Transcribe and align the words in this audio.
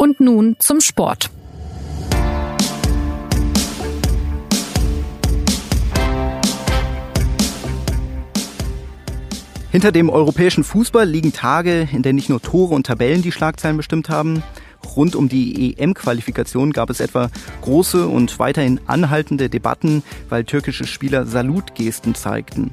Und 0.00 0.20
nun 0.20 0.54
zum 0.60 0.80
Sport. 0.80 1.28
Hinter 9.72 9.90
dem 9.90 10.08
europäischen 10.08 10.62
Fußball 10.62 11.04
liegen 11.04 11.32
Tage, 11.32 11.88
in 11.92 12.04
denen 12.04 12.14
nicht 12.14 12.28
nur 12.28 12.40
Tore 12.40 12.76
und 12.76 12.86
Tabellen 12.86 13.22
die 13.22 13.32
Schlagzeilen 13.32 13.76
bestimmt 13.76 14.08
haben. 14.08 14.44
Rund 14.94 15.16
um 15.16 15.28
die 15.28 15.76
EM-Qualifikation 15.76 16.72
gab 16.72 16.90
es 16.90 17.00
etwa 17.00 17.28
große 17.62 18.06
und 18.06 18.38
weiterhin 18.38 18.80
anhaltende 18.86 19.48
Debatten, 19.48 20.04
weil 20.28 20.44
türkische 20.44 20.86
Spieler 20.86 21.26
Salutgesten 21.26 22.14
zeigten. 22.14 22.70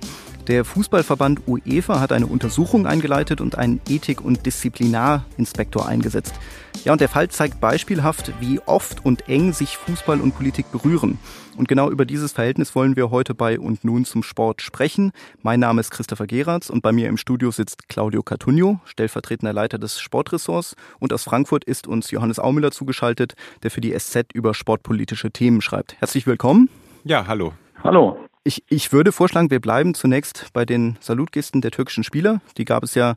Der 0.47 0.63
Fußballverband 0.63 1.47
UEFA 1.47 1.99
hat 1.99 2.11
eine 2.11 2.27
Untersuchung 2.27 2.85
eingeleitet 2.85 3.41
und 3.41 3.57
einen 3.57 3.81
Ethik- 3.89 4.21
und 4.21 4.45
Disziplinarinspektor 4.45 5.87
eingesetzt. 5.87 6.35
Ja, 6.83 6.91
und 6.91 7.01
der 7.01 7.09
Fall 7.09 7.29
zeigt 7.29 7.59
beispielhaft, 7.59 8.31
wie 8.39 8.59
oft 8.67 9.03
und 9.03 9.27
eng 9.27 9.53
sich 9.53 9.75
Fußball 9.75 10.21
und 10.21 10.35
Politik 10.35 10.71
berühren. 10.71 11.17
Und 11.57 11.67
genau 11.67 11.89
über 11.89 12.05
dieses 12.05 12.31
Verhältnis 12.31 12.75
wollen 12.75 12.95
wir 12.95 13.09
heute 13.09 13.33
bei 13.33 13.59
Und 13.59 13.83
nun 13.83 14.05
zum 14.05 14.21
Sport 14.21 14.61
sprechen. 14.61 15.13
Mein 15.41 15.61
Name 15.61 15.81
ist 15.81 15.89
Christopher 15.89 16.27
Geratz 16.27 16.69
und 16.69 16.83
bei 16.83 16.91
mir 16.91 17.09
im 17.09 17.17
Studio 17.17 17.49
sitzt 17.49 17.89
Claudio 17.89 18.21
Cartunio, 18.21 18.79
stellvertretender 18.85 19.53
Leiter 19.53 19.79
des 19.79 19.99
Sportressorts. 19.99 20.75
Und 20.99 21.11
aus 21.11 21.23
Frankfurt 21.23 21.63
ist 21.63 21.87
uns 21.87 22.11
Johannes 22.11 22.37
Aumüller 22.37 22.69
zugeschaltet, 22.69 23.33
der 23.63 23.71
für 23.71 23.81
die 23.81 23.97
SZ 23.97 24.31
über 24.33 24.53
sportpolitische 24.53 25.31
Themen 25.31 25.61
schreibt. 25.61 25.95
Herzlich 25.99 26.27
willkommen. 26.27 26.69
Ja, 27.03 27.25
hallo. 27.25 27.53
Hallo. 27.83 28.19
Ich, 28.47 28.63
ich 28.69 28.93
würde 28.93 29.11
vorschlagen, 29.11 29.49
wir 29.49 29.59
bleiben 29.59 29.95
zunächst 29.95 30.53
bei 30.53 30.65
den 30.65 30.97
Salutgesten 30.99 31.61
der 31.61 31.71
türkischen 31.71 32.03
Spieler. 32.03 32.41
Die 32.59 32.65
gab 32.65 32.83
es 32.83 32.93
ja 32.93 33.15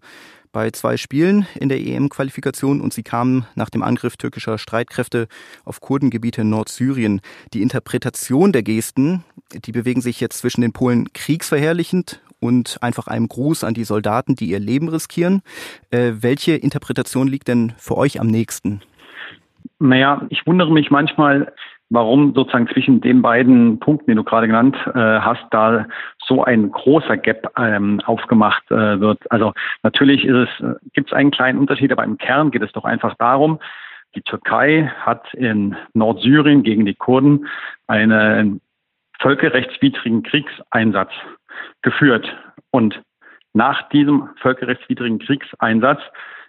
bei 0.53 0.71
zwei 0.71 0.97
Spielen 0.97 1.47
in 1.55 1.69
der 1.69 1.81
EM-Qualifikation 1.81 2.81
und 2.81 2.95
sie 2.95 3.03
kamen 3.03 3.45
nach 3.55 3.69
dem 3.69 3.83
Angriff 3.83 4.17
türkischer 4.17 4.57
Streitkräfte 4.57 5.29
auf 5.67 5.83
Kurdengebiete 5.83 6.41
in 6.41 6.49
Nordsyrien. 6.49 7.21
Die 7.53 7.61
Interpretation 7.61 8.53
der 8.53 8.63
Gesten, 8.63 9.23
die 9.53 9.73
bewegen 9.73 10.01
sich 10.01 10.19
jetzt 10.19 10.39
zwischen 10.39 10.63
den 10.63 10.73
Polen 10.73 11.13
kriegsverherrlichend 11.13 12.23
und 12.41 12.79
einfach 12.81 13.07
einem 13.07 13.29
Gruß 13.29 13.65
an 13.65 13.75
die 13.75 13.85
Soldaten, 13.85 14.35
die 14.35 14.49
ihr 14.49 14.61
Leben 14.61 14.89
riskieren. 14.89 15.43
Äh, 15.91 16.13
welche 16.21 16.53
Interpretation 16.53 17.29
liegt 17.29 17.49
denn 17.49 17.75
für 17.77 17.99
euch 17.99 18.19
am 18.19 18.29
nächsten? 18.29 18.81
Naja, 19.79 20.27
ich 20.31 20.47
wundere 20.47 20.73
mich 20.73 20.91
manchmal, 20.91 21.53
warum 21.91 22.35
sozusagen 22.35 22.69
zwischen 22.69 23.01
den 23.01 23.23
beiden 23.23 23.79
Punkten, 23.79 24.11
die 24.11 24.15
du 24.15 24.25
gerade 24.25 24.47
genannt 24.47 24.77
äh, 24.89 24.99
hast, 24.99 25.45
da 25.51 25.87
so 26.23 26.45
ein 26.45 26.71
großer 26.71 27.17
Gap 27.17 27.51
ähm, 27.59 28.01
aufgemacht 28.05 28.71
äh, 28.71 29.01
wird. 29.01 29.31
Also 29.31 29.55
natürlich 29.83 30.25
ist 30.25 30.49
es, 30.49 30.61
äh, 30.61 30.75
gibt 30.93 31.09
es 31.09 31.13
einen 31.17 31.31
kleinen 31.31 31.59
Unterschied, 31.59 31.93
aber 31.93 32.05
im 32.05 32.19
Kern 32.19 32.51
geht 32.51 32.63
es 32.63 32.73
doch 32.73 32.85
einfach 32.85 33.15
darum, 33.19 33.59
die 34.15 34.23
Türkei 34.23 34.91
hat 35.01 35.33
in 35.35 35.77
Nordsyrien 35.95 36.63
gegen 36.63 36.87
die 36.87 36.95
Kurden 36.95 37.47
einen 37.87 38.61
völkerrechtswidrigen 39.21 40.23
Kriegseinsatz 40.23 41.11
geführt. 41.83 42.27
Und 42.71 43.03
nach 43.53 43.89
diesem 43.91 44.29
völkerrechtswidrigen 44.41 45.19
Kriegseinsatz 45.19 46.01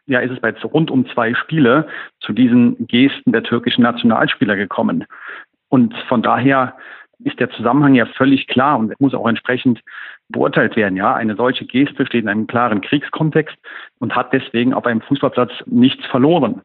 ja, 0.10 0.20
ist 0.20 0.32
es 0.32 0.40
bei 0.40 0.52
rund 0.64 0.92
um 0.92 1.08
zwei 1.10 1.34
Spiele 1.36 1.88
zu 2.20 2.34
diesen 2.34 2.88
Gesten 2.88 3.32
der 3.32 3.44
türkischen 3.44 3.84
Nationalspieler 3.84 4.56
gekommen. 4.56 5.06
Und 5.70 5.96
von 6.08 6.22
daher 6.24 6.76
ist 7.24 7.40
der 7.40 7.50
Zusammenhang 7.52 7.94
ja 7.96 8.06
völlig 8.06 8.48
klar 8.48 8.80
und 8.80 9.00
muss 9.00 9.14
auch 9.14 9.28
entsprechend 9.28 9.82
beurteilt 10.30 10.76
werden. 10.76 10.96
Ja, 10.96 11.14
eine 11.14 11.36
solche 11.36 11.66
Geste 11.66 12.06
steht 12.06 12.24
in 12.24 12.30
einem 12.30 12.48
klaren 12.48 12.82
Kriegskontext 12.82 13.56
und 14.00 14.16
hat 14.16 14.34
deswegen 14.34 14.74
auf 14.74 14.86
einem 14.86 15.02
Fußballplatz 15.02 15.52
nichts 15.66 16.06
verloren. 16.08 16.62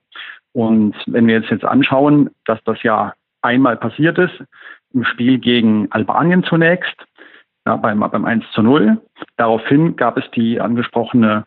Und 0.52 0.94
wenn 1.06 1.26
wir 1.26 1.34
jetzt 1.34 1.50
jetzt 1.50 1.64
anschauen, 1.64 2.30
dass 2.46 2.62
das 2.64 2.82
ja 2.82 3.12
einmal 3.42 3.76
passiert 3.76 4.16
ist, 4.18 4.42
im 4.94 5.04
Spiel 5.04 5.38
gegen 5.38 5.90
Albanien 5.90 6.44
zunächst, 6.44 6.96
ja, 7.66 7.76
beim, 7.76 8.00
beim 8.00 8.24
1 8.24 8.44
zu 8.52 8.62
0. 8.62 9.00
Daraufhin 9.36 9.96
gab 9.96 10.16
es 10.16 10.30
die 10.32 10.60
angesprochene 10.60 11.44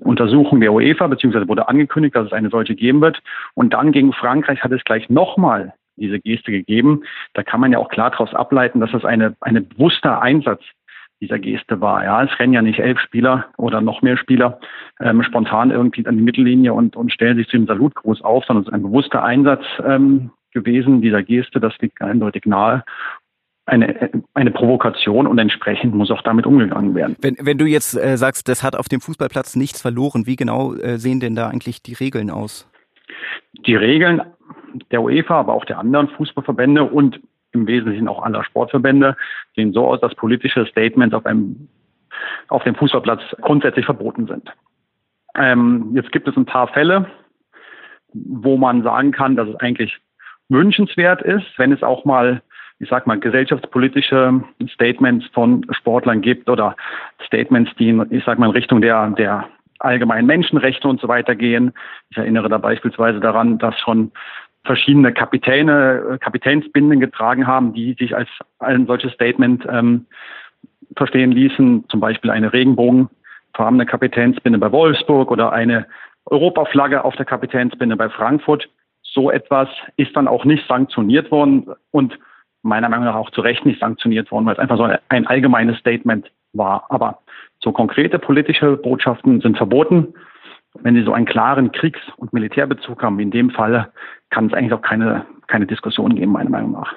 Untersuchung 0.00 0.60
der 0.60 0.72
UEFA, 0.72 1.06
beziehungsweise 1.06 1.48
wurde 1.48 1.68
angekündigt, 1.68 2.16
dass 2.16 2.26
es 2.26 2.32
eine 2.32 2.50
solche 2.50 2.74
geben 2.74 3.00
wird. 3.00 3.22
Und 3.54 3.74
dann 3.74 3.92
gegen 3.92 4.12
Frankreich 4.12 4.62
hat 4.62 4.72
es 4.72 4.84
gleich 4.84 5.08
nochmal 5.10 5.74
diese 5.96 6.18
Geste 6.18 6.50
gegeben. 6.50 7.02
Da 7.34 7.42
kann 7.42 7.60
man 7.60 7.72
ja 7.72 7.78
auch 7.78 7.88
klar 7.88 8.10
daraus 8.10 8.34
ableiten, 8.34 8.80
dass 8.80 8.92
das 8.92 9.04
eine, 9.04 9.36
eine 9.40 9.60
bewusster 9.60 10.22
Einsatz 10.22 10.62
dieser 11.20 11.38
Geste 11.38 11.80
war. 11.80 12.04
Ja, 12.04 12.24
es 12.24 12.38
rennen 12.38 12.52
ja 12.52 12.62
nicht 12.62 12.80
elf 12.80 12.98
Spieler 12.98 13.46
oder 13.56 13.80
noch 13.80 14.02
mehr 14.02 14.16
Spieler 14.16 14.58
ähm, 15.00 15.22
spontan 15.22 15.70
irgendwie 15.70 16.04
an 16.06 16.16
die 16.16 16.22
Mittellinie 16.22 16.74
und, 16.74 16.96
und 16.96 17.12
stellen 17.12 17.36
sich 17.36 17.46
zu 17.48 17.56
dem 17.56 17.66
Salutgruß 17.66 18.22
auf, 18.22 18.44
sondern 18.44 18.62
es 18.62 18.68
ist 18.68 18.74
ein 18.74 18.82
bewusster 18.82 19.22
Einsatz 19.22 19.64
ähm, 19.86 20.30
gewesen 20.52 21.00
dieser 21.00 21.22
Geste. 21.22 21.60
Das 21.60 21.78
liegt 21.78 22.02
eindeutig 22.02 22.44
nahe 22.44 22.82
eine, 23.66 24.10
eine 24.34 24.50
Provokation 24.50 25.26
und 25.26 25.38
entsprechend 25.38 25.94
muss 25.94 26.10
auch 26.10 26.22
damit 26.22 26.46
umgegangen 26.46 26.94
werden. 26.94 27.16
Wenn, 27.20 27.36
wenn 27.40 27.58
du 27.58 27.66
jetzt 27.66 27.96
äh, 27.96 28.16
sagst, 28.16 28.48
das 28.48 28.62
hat 28.62 28.76
auf 28.76 28.88
dem 28.88 29.00
Fußballplatz 29.00 29.56
nichts 29.56 29.80
verloren, 29.80 30.26
wie 30.26 30.36
genau 30.36 30.74
äh, 30.74 30.98
sehen 30.98 31.20
denn 31.20 31.36
da 31.36 31.48
eigentlich 31.48 31.82
die 31.82 31.94
Regeln 31.94 32.30
aus? 32.30 32.68
Die 33.66 33.76
Regeln 33.76 34.22
der 34.90 35.02
UEFA, 35.02 35.38
aber 35.38 35.52
auch 35.52 35.64
der 35.64 35.78
anderen 35.78 36.08
Fußballverbände 36.08 36.84
und 36.84 37.20
im 37.52 37.66
Wesentlichen 37.66 38.08
auch 38.08 38.22
aller 38.22 38.42
Sportverbände 38.44 39.16
sehen 39.54 39.72
so 39.72 39.86
aus, 39.86 40.00
dass 40.00 40.14
politische 40.14 40.66
Statements 40.66 41.14
auf 41.14 41.26
einem 41.26 41.68
auf 42.48 42.62
dem 42.64 42.74
Fußballplatz 42.74 43.20
grundsätzlich 43.40 43.84
verboten 43.84 44.26
sind. 44.26 44.50
Ähm, 45.34 45.92
jetzt 45.94 46.12
gibt 46.12 46.28
es 46.28 46.36
ein 46.36 46.44
paar 46.44 46.68
Fälle, 46.68 47.10
wo 48.12 48.56
man 48.56 48.82
sagen 48.82 49.12
kann, 49.12 49.36
dass 49.36 49.48
es 49.48 49.56
eigentlich 49.56 49.98
wünschenswert 50.48 51.22
ist, 51.22 51.46
wenn 51.56 51.72
es 51.72 51.82
auch 51.82 52.04
mal 52.04 52.42
ich 52.82 52.88
sag 52.88 53.06
mal, 53.06 53.18
gesellschaftspolitische 53.18 54.42
Statements 54.68 55.24
von 55.32 55.64
Sportlern 55.70 56.20
gibt 56.20 56.50
oder 56.50 56.74
Statements, 57.24 57.70
die, 57.78 57.90
in, 57.90 58.04
ich 58.10 58.24
sag 58.24 58.40
mal, 58.40 58.46
in 58.46 58.52
Richtung 58.52 58.80
der, 58.80 59.10
der 59.10 59.48
allgemeinen 59.78 60.26
Menschenrechte 60.26 60.88
und 60.88 61.00
so 61.00 61.06
weiter 61.06 61.36
gehen. 61.36 61.72
Ich 62.10 62.16
erinnere 62.16 62.48
da 62.48 62.58
beispielsweise 62.58 63.20
daran, 63.20 63.58
dass 63.58 63.78
schon 63.78 64.10
verschiedene 64.64 65.12
Kapitäne, 65.12 66.18
Kapitänsbinden 66.20 66.98
getragen 66.98 67.46
haben, 67.46 67.72
die 67.72 67.94
sich 67.94 68.16
als 68.16 68.28
ein 68.58 68.86
solches 68.86 69.12
Statement 69.12 69.64
ähm, 69.70 70.06
verstehen 70.96 71.30
ließen. 71.30 71.84
Zum 71.88 72.00
Beispiel 72.00 72.32
eine 72.32 72.52
regenbogenfarbene 72.52 73.86
Kapitänsbinde 73.86 74.58
bei 74.58 74.72
Wolfsburg 74.72 75.30
oder 75.30 75.52
eine 75.52 75.86
Europaflagge 76.26 77.04
auf 77.04 77.14
der 77.14 77.26
Kapitänsbinde 77.26 77.96
bei 77.96 78.08
Frankfurt. 78.08 78.68
So 79.02 79.30
etwas 79.30 79.68
ist 79.96 80.16
dann 80.16 80.26
auch 80.26 80.44
nicht 80.44 80.66
sanktioniert 80.66 81.30
worden 81.30 81.66
und 81.92 82.18
meiner 82.62 82.88
Meinung 82.88 83.04
nach 83.04 83.14
auch 83.14 83.30
zu 83.30 83.40
Recht 83.40 83.66
nicht 83.66 83.80
sanktioniert 83.80 84.30
worden, 84.30 84.46
weil 84.46 84.54
es 84.54 84.58
einfach 84.58 84.76
so 84.76 84.88
ein 85.08 85.26
allgemeines 85.26 85.78
Statement 85.78 86.30
war. 86.52 86.86
Aber 86.88 87.18
so 87.60 87.72
konkrete 87.72 88.18
politische 88.18 88.76
Botschaften 88.76 89.40
sind 89.40 89.56
verboten. 89.56 90.14
Wenn 90.80 90.94
sie 90.94 91.04
so 91.04 91.12
einen 91.12 91.26
klaren 91.26 91.70
Kriegs- 91.72 92.00
und 92.16 92.32
Militärbezug 92.32 93.02
haben, 93.02 93.18
wie 93.18 93.22
in 93.22 93.30
dem 93.30 93.50
Falle, 93.50 93.92
kann 94.30 94.46
es 94.46 94.54
eigentlich 94.54 94.72
auch 94.72 94.82
keine, 94.82 95.26
keine 95.46 95.66
Diskussion 95.66 96.14
geben, 96.14 96.32
meiner 96.32 96.50
Meinung 96.50 96.72
nach. 96.72 96.94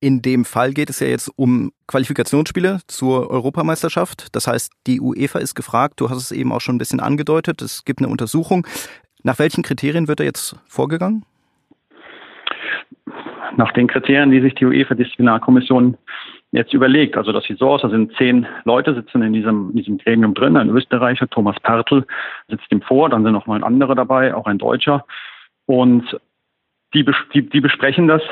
In 0.00 0.20
dem 0.20 0.44
Fall 0.44 0.74
geht 0.74 0.90
es 0.90 1.00
ja 1.00 1.06
jetzt 1.06 1.30
um 1.34 1.72
Qualifikationsspiele 1.86 2.80
zur 2.88 3.30
Europameisterschaft. 3.30 4.36
Das 4.36 4.46
heißt, 4.46 4.70
die 4.86 5.00
UEFA 5.00 5.38
ist 5.38 5.54
gefragt. 5.54 5.98
Du 5.98 6.10
hast 6.10 6.18
es 6.18 6.30
eben 6.30 6.52
auch 6.52 6.60
schon 6.60 6.74
ein 6.74 6.78
bisschen 6.78 7.00
angedeutet. 7.00 7.62
Es 7.62 7.86
gibt 7.86 8.00
eine 8.00 8.08
Untersuchung. 8.08 8.66
Nach 9.22 9.38
welchen 9.38 9.62
Kriterien 9.62 10.06
wird 10.06 10.20
da 10.20 10.24
jetzt 10.24 10.56
vorgegangen? 10.68 11.24
Nach 13.56 13.72
den 13.72 13.86
Kriterien, 13.86 14.30
die 14.30 14.40
sich 14.40 14.54
die 14.54 14.66
UEFA-Disziplinarkommission 14.66 15.96
jetzt 16.52 16.72
überlegt. 16.72 17.16
Also 17.16 17.32
das 17.32 17.44
sieht 17.44 17.58
so 17.58 17.70
aus, 17.70 17.82
da 17.82 17.88
sind 17.88 18.14
zehn 18.16 18.46
Leute 18.64 18.94
sitzen 18.94 19.22
in 19.22 19.32
diesem, 19.32 19.70
in 19.70 19.76
diesem 19.76 19.98
Gremium 19.98 20.34
drin, 20.34 20.56
ein 20.56 20.70
Österreicher, 20.70 21.28
Thomas 21.28 21.58
Pertl, 21.60 22.04
sitzt 22.48 22.70
ihm 22.70 22.82
vor, 22.82 23.08
dann 23.08 23.24
sind 23.24 23.32
noch 23.32 23.46
mal 23.46 23.56
ein 23.56 23.64
anderer 23.64 23.94
dabei, 23.94 24.34
auch 24.34 24.46
ein 24.46 24.58
Deutscher. 24.58 25.04
Und 25.66 26.18
die, 26.94 27.04
die, 27.32 27.48
die 27.48 27.60
besprechen 27.60 28.06
das 28.06 28.22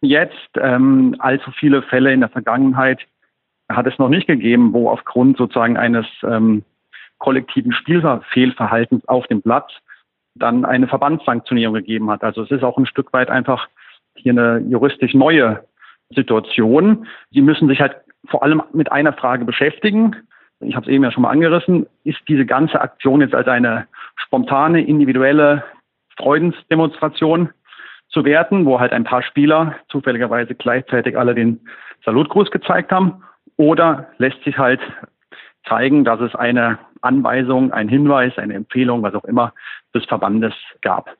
jetzt. 0.00 0.50
Ähm, 0.56 1.16
allzu 1.18 1.50
viele 1.52 1.82
Fälle 1.82 2.12
in 2.12 2.20
der 2.20 2.28
Vergangenheit 2.28 3.00
hat 3.70 3.86
es 3.86 3.98
noch 3.98 4.10
nicht 4.10 4.26
gegeben, 4.26 4.72
wo 4.72 4.90
aufgrund 4.90 5.38
sozusagen 5.38 5.76
eines 5.76 6.06
ähm, 6.22 6.64
kollektiven 7.18 7.72
Spielfehlverhaltens 7.72 9.08
auf 9.08 9.26
dem 9.28 9.40
Platz 9.40 9.72
dann 10.34 10.64
eine 10.64 10.88
Verbandssanktionierung 10.88 11.74
gegeben 11.74 12.10
hat. 12.10 12.22
Also 12.22 12.42
es 12.42 12.50
ist 12.50 12.62
auch 12.62 12.76
ein 12.76 12.86
Stück 12.86 13.12
weit 13.12 13.30
einfach 13.30 13.68
hier 14.16 14.32
eine 14.32 14.58
juristisch 14.68 15.14
neue 15.14 15.64
Situation. 16.10 17.06
Sie 17.30 17.42
müssen 17.42 17.68
sich 17.68 17.80
halt 17.80 17.96
vor 18.26 18.42
allem 18.42 18.62
mit 18.72 18.90
einer 18.92 19.12
Frage 19.12 19.44
beschäftigen. 19.44 20.16
Ich 20.60 20.74
habe 20.76 20.86
es 20.86 20.92
eben 20.92 21.04
ja 21.04 21.10
schon 21.10 21.22
mal 21.22 21.30
angerissen. 21.30 21.86
Ist 22.04 22.20
diese 22.28 22.46
ganze 22.46 22.80
Aktion 22.80 23.20
jetzt 23.20 23.34
als 23.34 23.48
eine 23.48 23.86
spontane, 24.16 24.82
individuelle 24.82 25.64
Freudensdemonstration 26.16 27.50
zu 28.08 28.24
werten, 28.24 28.64
wo 28.64 28.80
halt 28.80 28.92
ein 28.92 29.04
paar 29.04 29.22
Spieler 29.22 29.74
zufälligerweise 29.88 30.54
gleichzeitig 30.54 31.18
alle 31.18 31.34
den 31.34 31.60
Salutgruß 32.04 32.50
gezeigt 32.50 32.92
haben? 32.92 33.22
Oder 33.56 34.08
lässt 34.18 34.42
sich 34.44 34.58
halt 34.58 34.80
zeigen, 35.68 36.04
dass 36.04 36.20
es 36.20 36.34
eine 36.34 36.78
Anweisung, 37.02 37.72
ein 37.72 37.88
Hinweis, 37.88 38.36
eine 38.38 38.54
Empfehlung, 38.54 39.02
was 39.02 39.14
auch 39.14 39.24
immer, 39.24 39.52
des 39.94 40.04
Verbandes 40.06 40.54
gab? 40.82 41.10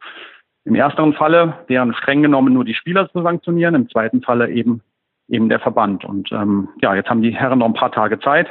Im 0.64 0.74
ersten 0.74 1.12
Falle 1.12 1.58
wären 1.66 1.94
streng 1.94 2.22
genommen 2.22 2.54
nur 2.54 2.64
die 2.64 2.74
Spieler 2.74 3.10
zu 3.10 3.22
sanktionieren, 3.22 3.74
im 3.74 3.90
zweiten 3.90 4.22
Falle 4.22 4.50
eben 4.50 4.82
eben 5.28 5.48
der 5.48 5.60
Verband. 5.60 6.04
Und 6.04 6.30
ähm, 6.32 6.68
ja, 6.82 6.94
jetzt 6.94 7.08
haben 7.08 7.22
die 7.22 7.34
Herren 7.34 7.58
noch 7.58 7.66
ein 7.66 7.74
paar 7.74 7.92
Tage 7.92 8.18
Zeit. 8.20 8.48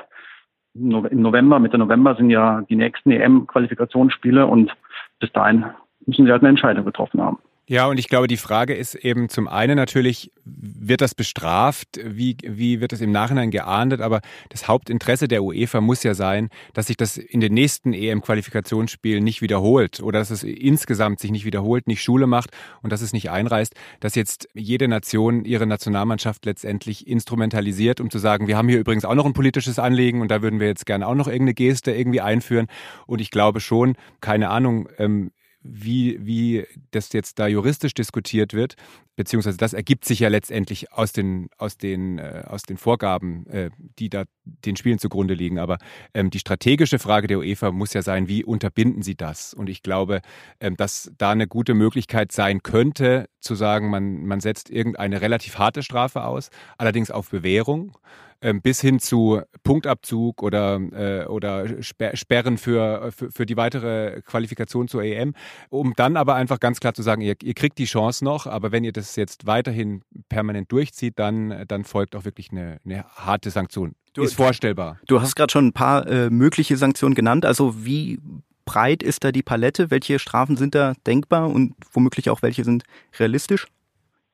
Im 0.75 1.21
November, 1.21 1.59
Mitte 1.59 1.77
November 1.77 2.15
sind 2.15 2.31
ja 2.31 2.61
die 2.67 2.75
nächsten 2.75 3.11
EM-Qualifikationsspiele 3.11 4.47
und 4.47 4.75
bis 5.19 5.31
dahin 5.31 5.65
müssen 6.05 6.25
sie 6.25 6.31
halt 6.31 6.41
eine 6.41 6.49
Entscheidung 6.49 6.85
getroffen 6.85 7.21
haben. 7.21 7.37
Ja, 7.65 7.87
und 7.87 7.97
ich 7.97 8.09
glaube, 8.09 8.27
die 8.27 8.35
Frage 8.35 8.73
ist 8.73 8.93
eben 8.93 9.29
zum 9.29 9.47
einen 9.47 9.77
natürlich, 9.77 10.33
wird 10.43 10.99
das 10.99 11.15
bestraft? 11.15 11.97
Wie, 12.03 12.35
wie 12.43 12.81
wird 12.81 12.91
das 12.91 12.99
im 12.99 13.13
Nachhinein 13.13 13.51
geahndet? 13.51 14.01
Aber 14.01 14.19
das 14.49 14.67
Hauptinteresse 14.67 15.29
der 15.29 15.43
UEFA 15.43 15.79
muss 15.79 16.03
ja 16.03 16.13
sein, 16.13 16.49
dass 16.73 16.87
sich 16.87 16.97
das 16.97 17.15
in 17.15 17.39
den 17.39 17.53
nächsten 17.53 17.93
EM-Qualifikationsspielen 17.93 19.23
nicht 19.23 19.41
wiederholt 19.41 20.01
oder 20.01 20.19
dass 20.19 20.29
es 20.29 20.43
insgesamt 20.43 21.21
sich 21.21 21.31
nicht 21.31 21.45
wiederholt, 21.45 21.87
nicht 21.87 22.03
Schule 22.03 22.27
macht 22.27 22.49
und 22.81 22.91
dass 22.91 23.01
es 23.01 23.13
nicht 23.13 23.29
einreißt, 23.31 23.73
dass 24.01 24.15
jetzt 24.15 24.49
jede 24.53 24.89
Nation 24.89 25.45
ihre 25.45 25.65
Nationalmannschaft 25.65 26.45
letztendlich 26.45 27.07
instrumentalisiert, 27.07 28.01
um 28.01 28.09
zu 28.09 28.19
sagen, 28.19 28.47
wir 28.47 28.57
haben 28.57 28.67
hier 28.67 28.79
übrigens 28.79 29.05
auch 29.05 29.15
noch 29.15 29.25
ein 29.25 29.31
politisches 29.31 29.79
Anliegen 29.79 30.19
und 30.19 30.31
da 30.31 30.41
würden 30.41 30.59
wir 30.59 30.67
jetzt 30.67 30.85
gerne 30.85 31.07
auch 31.07 31.15
noch 31.15 31.27
irgendeine 31.27 31.53
Geste 31.53 31.93
irgendwie 31.93 32.19
einführen. 32.19 32.67
Und 33.07 33.21
ich 33.21 33.31
glaube 33.31 33.61
schon, 33.61 33.95
keine 34.19 34.49
Ahnung, 34.49 34.89
ähm, 34.97 35.31
wie, 35.63 36.17
wie 36.25 36.65
das 36.91 37.11
jetzt 37.13 37.39
da 37.39 37.47
juristisch 37.47 37.93
diskutiert 37.93 38.53
wird, 38.53 38.75
beziehungsweise 39.15 39.57
das 39.57 39.73
ergibt 39.73 40.05
sich 40.05 40.19
ja 40.19 40.27
letztendlich 40.27 40.91
aus 40.91 41.13
den, 41.13 41.49
aus 41.57 41.77
den, 41.77 42.19
äh, 42.19 42.43
aus 42.47 42.63
den 42.63 42.77
Vorgaben, 42.77 43.47
äh, 43.47 43.69
die 43.99 44.09
da 44.09 44.25
den 44.43 44.75
Spielen 44.75 44.99
zugrunde 44.99 45.33
liegen. 45.33 45.59
Aber 45.59 45.77
ähm, 46.13 46.29
die 46.29 46.39
strategische 46.39 46.99
Frage 46.99 47.27
der 47.27 47.39
UEFA 47.39 47.71
muss 47.71 47.93
ja 47.93 48.01
sein, 48.01 48.27
wie 48.27 48.43
unterbinden 48.43 49.01
sie 49.01 49.15
das? 49.15 49.53
Und 49.53 49.69
ich 49.69 49.81
glaube, 49.83 50.21
ähm, 50.59 50.75
dass 50.75 51.11
da 51.17 51.31
eine 51.31 51.47
gute 51.47 51.73
Möglichkeit 51.73 52.31
sein 52.31 52.61
könnte, 52.63 53.29
zu 53.39 53.55
sagen, 53.55 53.89
man, 53.89 54.25
man 54.25 54.39
setzt 54.39 54.69
irgendeine 54.69 55.21
relativ 55.21 55.57
harte 55.57 55.83
Strafe 55.83 56.23
aus, 56.23 56.49
allerdings 56.77 57.11
auf 57.11 57.29
Bewährung. 57.29 57.97
Ähm, 58.43 58.61
bis 58.61 58.81
hin 58.81 58.99
zu 58.99 59.41
Punktabzug 59.63 60.43
oder, 60.43 60.75
äh, 60.75 61.25
oder 61.27 61.81
Sperren 61.81 62.57
für, 62.57 63.13
für, 63.15 63.31
für, 63.31 63.45
die 63.45 63.55
weitere 63.55 64.21
Qualifikation 64.21 64.89
zur 64.89 65.01
EM, 65.01 65.33
um 65.69 65.93
dann 65.95 66.17
aber 66.17 66.35
einfach 66.35 66.59
ganz 66.59 66.81
klar 66.81 66.93
zu 66.93 67.03
sagen, 67.03 67.21
ihr, 67.21 67.35
ihr 67.41 67.53
kriegt 67.53 67.77
die 67.77 67.85
Chance 67.85 68.25
noch, 68.25 68.45
aber 68.45 68.73
wenn 68.73 68.83
ihr 68.83 68.91
das 68.91 69.15
jetzt 69.15 69.47
weiterhin 69.47 70.01
permanent 70.27 70.69
durchzieht, 70.73 71.17
dann, 71.19 71.63
dann 71.69 71.85
folgt 71.85 72.17
auch 72.17 72.25
wirklich 72.25 72.51
eine, 72.51 72.81
eine 72.83 73.05
harte 73.15 73.49
Sanktion. 73.49 73.95
Du, 74.11 74.23
ist 74.23 74.35
vorstellbar. 74.35 74.99
Du 75.07 75.21
hast 75.21 75.35
gerade 75.35 75.51
schon 75.51 75.67
ein 75.67 75.73
paar 75.73 76.05
äh, 76.05 76.29
mögliche 76.29 76.75
Sanktionen 76.75 77.15
genannt. 77.15 77.45
Also 77.45 77.85
wie 77.85 78.19
breit 78.65 79.03
ist 79.03 79.23
da 79.23 79.31
die 79.31 79.41
Palette? 79.41 79.89
Welche 79.89 80.19
Strafen 80.19 80.57
sind 80.57 80.75
da 80.75 80.95
denkbar 81.07 81.49
und 81.49 81.75
womöglich 81.93 82.29
auch 82.29 82.41
welche 82.41 82.65
sind 82.65 82.83
realistisch? 83.17 83.67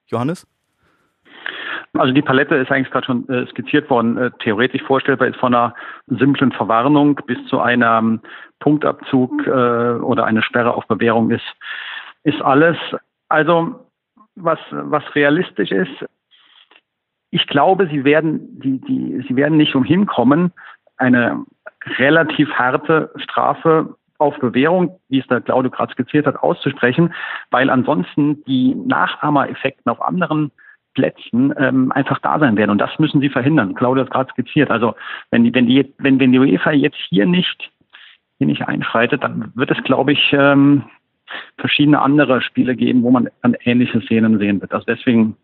Johannes? 0.07 0.47
Also 1.93 2.13
die 2.13 2.21
Palette 2.21 2.55
ist 2.55 2.71
eigentlich 2.71 2.91
gerade 2.91 3.05
schon 3.05 3.27
äh, 3.29 3.47
skizziert 3.47 3.89
worden. 3.89 4.17
Äh, 4.17 4.31
theoretisch 4.39 4.83
vorstellbar 4.83 5.27
ist 5.27 5.37
von 5.37 5.53
einer 5.53 5.73
simplen 6.07 6.51
Verwarnung 6.51 7.15
bis 7.25 7.43
zu 7.47 7.59
einem 7.59 8.21
Punktabzug 8.59 9.47
äh, 9.47 9.49
oder 9.49 10.25
eine 10.25 10.43
Sperre 10.43 10.75
auf 10.75 10.87
Bewährung 10.87 11.31
ist, 11.31 11.45
ist 12.23 12.41
alles. 12.41 12.77
Also 13.27 13.87
was, 14.35 14.59
was 14.71 15.03
realistisch 15.15 15.71
ist, 15.71 16.05
ich 17.31 17.47
glaube, 17.47 17.87
sie 17.87 18.03
werden, 18.03 18.59
die, 18.59 18.79
die, 18.79 19.25
sie 19.27 19.35
werden 19.35 19.57
nicht 19.57 19.75
umhin 19.75 20.05
kommen, 20.05 20.51
eine 20.97 21.45
relativ 21.97 22.51
harte 22.53 23.11
Strafe 23.17 23.95
auf 24.17 24.37
Bewährung, 24.39 24.99
wie 25.07 25.19
es 25.19 25.27
der 25.27 25.41
Claudio 25.41 25.71
gerade 25.71 25.93
skizziert 25.93 26.25
hat, 26.25 26.37
auszusprechen, 26.43 27.13
weil 27.51 27.69
ansonsten 27.69 28.43
die 28.45 28.75
Nachahmereffekten 28.75 29.89
auf 29.91 30.01
anderen 30.01 30.51
Plätzen 30.93 31.53
ähm, 31.57 31.91
einfach 31.91 32.19
da 32.19 32.39
sein 32.39 32.57
werden. 32.57 32.71
Und 32.71 32.79
das 32.79 32.97
müssen 32.99 33.21
sie 33.21 33.29
verhindern. 33.29 33.75
Claudia 33.75 34.03
hat 34.03 34.11
gerade 34.11 34.31
skizziert. 34.31 34.71
Also 34.71 34.95
wenn 35.31 35.43
die, 35.43 35.53
wenn 35.53 35.67
die, 35.67 35.93
wenn, 35.97 36.19
wenn 36.19 36.31
die 36.31 36.39
UEFA 36.39 36.71
jetzt 36.71 36.97
hier 37.09 37.25
nicht, 37.25 37.71
hier 38.37 38.47
nicht 38.47 38.67
einschreitet, 38.67 39.23
dann 39.23 39.51
wird 39.55 39.71
es, 39.71 39.83
glaube 39.83 40.13
ich, 40.13 40.33
ähm, 40.33 40.83
verschiedene 41.57 42.01
andere 42.01 42.41
Spiele 42.41 42.75
geben, 42.75 43.03
wo 43.03 43.11
man 43.11 43.29
dann 43.41 43.55
ähnliche 43.63 44.01
Szenen 44.01 44.39
sehen 44.39 44.61
wird. 44.61 44.73
Also 44.73 44.85
deswegen, 44.85 45.37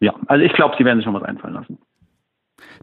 ja, 0.00 0.14
also 0.26 0.44
ich 0.44 0.52
glaube, 0.52 0.74
sie 0.78 0.84
werden 0.84 0.98
sich 0.98 1.06
noch 1.06 1.14
was 1.14 1.28
einfallen 1.28 1.54
lassen. 1.54 1.78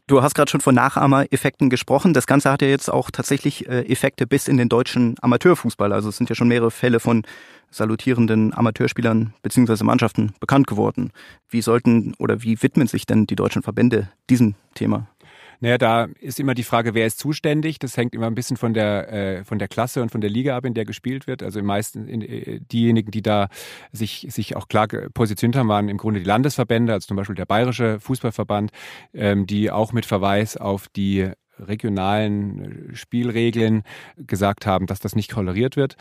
Du 0.08 0.22
hast 0.22 0.36
gerade 0.36 0.50
schon 0.50 0.62
von 0.62 0.76
Nachahmereffekten 0.76 1.70
gesprochen. 1.70 2.14
Das 2.14 2.28
Ganze 2.28 2.52
hat 2.52 2.62
ja 2.62 2.68
jetzt 2.68 2.90
auch 2.90 3.12
tatsächlich 3.12 3.68
äh, 3.68 3.82
Effekte 3.92 4.28
bis 4.28 4.48
in 4.48 4.58
den 4.58 4.70
deutschen 4.70 5.16
Amateurfußball. 5.22 5.94
Also 5.94 6.10
es 6.10 6.18
sind 6.18 6.30
ja 6.30 6.36
schon 6.36 6.48
mehrere 6.48 6.72
Fälle 6.72 7.00
von 7.00 7.24
salutierenden 7.70 8.54
Amateurspielern 8.54 9.34
bzw. 9.42 9.84
Mannschaften 9.84 10.34
bekannt 10.40 10.68
geworden. 10.68 11.12
Wie 11.50 11.62
sollten 11.62 12.14
oder 12.20 12.44
wie 12.44 12.62
widmen 12.62 12.88
sich 12.88 13.06
denn 13.06 13.26
die 13.28 13.36
deutschen 13.36 13.64
Verbände 13.64 14.10
diesem 14.30 14.56
Thema? 14.74 15.08
Naja, 15.62 15.78
da 15.78 16.08
ist 16.20 16.40
immer 16.40 16.56
die 16.56 16.64
Frage, 16.64 16.96
wer 16.96 17.06
ist 17.06 17.20
zuständig. 17.20 17.78
Das 17.78 17.96
hängt 17.96 18.16
immer 18.16 18.26
ein 18.26 18.34
bisschen 18.34 18.58
von 18.58 18.74
der, 18.74 19.14
äh, 19.14 19.44
von 19.46 19.60
der 19.60 19.68
Klasse 19.68 20.02
und 20.02 20.12
von 20.12 20.20
der 20.20 20.30
Liga 20.32 20.58
ab, 20.58 20.66
in 20.66 20.74
der 20.74 20.86
gespielt 20.86 21.28
wird. 21.28 21.44
Also 21.44 21.62
meisten 21.62 22.08
in, 22.08 22.22
äh, 22.22 22.60
diejenigen, 22.62 23.12
die 23.12 23.22
da 23.22 23.48
sich, 23.92 24.26
sich 24.30 24.56
auch 24.56 24.68
klar 24.68 24.88
positioniert 24.88 25.58
haben, 25.58 25.70
waren 25.70 25.88
im 25.88 25.98
Grunde 25.98 26.20
die 26.20 26.26
Landesverbände, 26.26 26.94
also 26.94 27.06
zum 27.06 27.16
Beispiel 27.16 27.36
der 27.36 27.46
Bayerische 27.46 28.00
Fußballverband, 28.00 28.72
ähm, 29.14 29.46
die 29.46 29.70
auch 29.70 29.94
mit 29.94 30.08
Verweis 30.08 30.58
auf 30.58 30.88
die 30.90 31.32
regionalen 31.60 32.92
äh, 32.92 32.96
Spielregeln 32.96 33.84
gesagt 34.18 34.66
haben, 34.66 34.88
dass 34.88 35.00
das 35.00 35.16
nicht 35.16 35.30
toleriert 35.30 35.76
wird. 35.76 35.96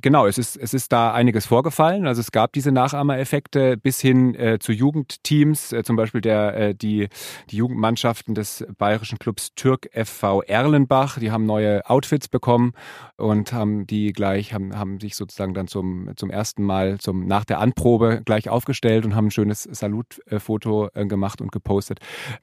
Genau, 0.00 0.26
es 0.26 0.38
ist, 0.38 0.56
es 0.56 0.72
ist 0.72 0.90
da 0.90 1.12
einiges 1.12 1.44
vorgefallen. 1.44 2.06
Also 2.06 2.20
es 2.20 2.32
gab 2.32 2.54
diese 2.54 2.72
Nachahmereffekte 2.72 3.76
bis 3.76 4.00
hin 4.00 4.34
äh, 4.34 4.58
zu 4.58 4.72
Jugendteams, 4.72 5.70
äh, 5.74 5.82
zum 5.82 5.96
Beispiel 5.96 6.22
der, 6.22 6.56
äh, 6.56 6.74
die, 6.74 7.08
die 7.50 7.56
Jugendmannschaften 7.56 8.34
des 8.34 8.64
bayerischen 8.78 9.18
Clubs 9.18 9.54
Türk 9.54 9.90
FV 9.92 10.44
Erlenbach, 10.46 11.18
die 11.18 11.30
haben 11.30 11.44
neue 11.44 11.84
Outfits 11.90 12.28
bekommen 12.28 12.72
und 13.18 13.52
haben 13.52 13.86
die 13.86 14.14
gleich, 14.14 14.54
haben, 14.54 14.78
haben 14.78 14.98
sich 14.98 15.14
sozusagen 15.14 15.52
dann 15.52 15.68
zum, 15.68 16.10
zum 16.16 16.30
ersten 16.30 16.62
Mal 16.62 16.96
zum, 16.98 17.26
nach 17.26 17.44
der 17.44 17.58
Anprobe 17.58 18.22
gleich 18.24 18.48
aufgestellt 18.48 19.04
und 19.04 19.14
haben 19.14 19.26
ein 19.26 19.30
schönes 19.30 19.64
Salutfoto 19.64 20.88
äh, 20.94 21.04
gemacht 21.04 21.42
und 21.42 21.52
gepostet. 21.52 21.98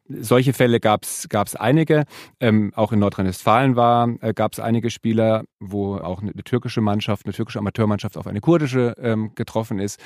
Solche 0.08 0.54
Fälle 0.54 0.80
gab 0.80 1.04
es 1.04 1.56
einige. 1.56 2.04
Ähm, 2.40 2.74
auch 2.76 2.92
in 2.92 3.00
Nordrhein-Westfalen 3.00 3.76
war, 3.76 4.08
äh, 4.22 4.36
gab 4.36 4.54
es 4.54 4.60
einige 4.60 4.92
Spieler, 4.92 5.46
wo 5.60 5.96
auch 5.96 6.22
eine, 6.22 6.32
eine 6.32 6.44
türkische 6.44 6.82
Mannschaft, 6.82 7.26
eine 7.26 7.39
türkische 7.40 7.60
Amateurmannschaft 7.60 8.18
auf 8.18 8.28
eine 8.28 8.42
kurdische 8.42 8.96
ähm, 9.00 9.32
getroffen 9.36 9.80
ist. 9.80 10.00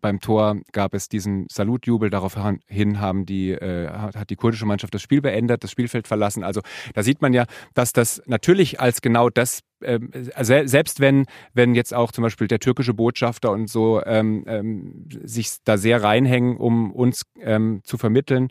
Beim 0.00 0.18
Tor 0.20 0.56
gab 0.72 0.94
es 0.94 1.08
diesen 1.08 1.46
Salutjubel. 1.48 2.10
Daraufhin 2.10 3.00
haben 3.00 3.26
die, 3.26 3.52
äh, 3.52 3.88
hat 3.88 4.30
die 4.30 4.36
kurdische 4.36 4.66
Mannschaft 4.66 4.92
das 4.92 5.02
Spiel 5.02 5.20
beendet, 5.20 5.62
das 5.62 5.70
Spielfeld 5.70 6.08
verlassen. 6.08 6.42
Also 6.42 6.62
da 6.94 7.02
sieht 7.04 7.22
man 7.22 7.32
ja, 7.32 7.44
dass 7.74 7.92
das 7.92 8.22
natürlich 8.26 8.80
als 8.80 9.02
genau 9.02 9.30
das 9.30 9.60
ähm, 9.82 10.10
selbst 10.40 11.00
wenn, 11.00 11.26
wenn 11.52 11.74
jetzt 11.74 11.92
auch 11.92 12.10
zum 12.10 12.22
Beispiel 12.22 12.48
der 12.48 12.58
türkische 12.58 12.94
Botschafter 12.94 13.50
und 13.50 13.68
so 13.68 14.02
ähm, 14.04 14.44
ähm, 14.46 15.06
sich 15.24 15.58
da 15.64 15.76
sehr 15.76 16.02
reinhängen, 16.02 16.56
um 16.56 16.90
uns 16.90 17.24
ähm, 17.40 17.80
zu 17.84 17.98
vermitteln, 17.98 18.48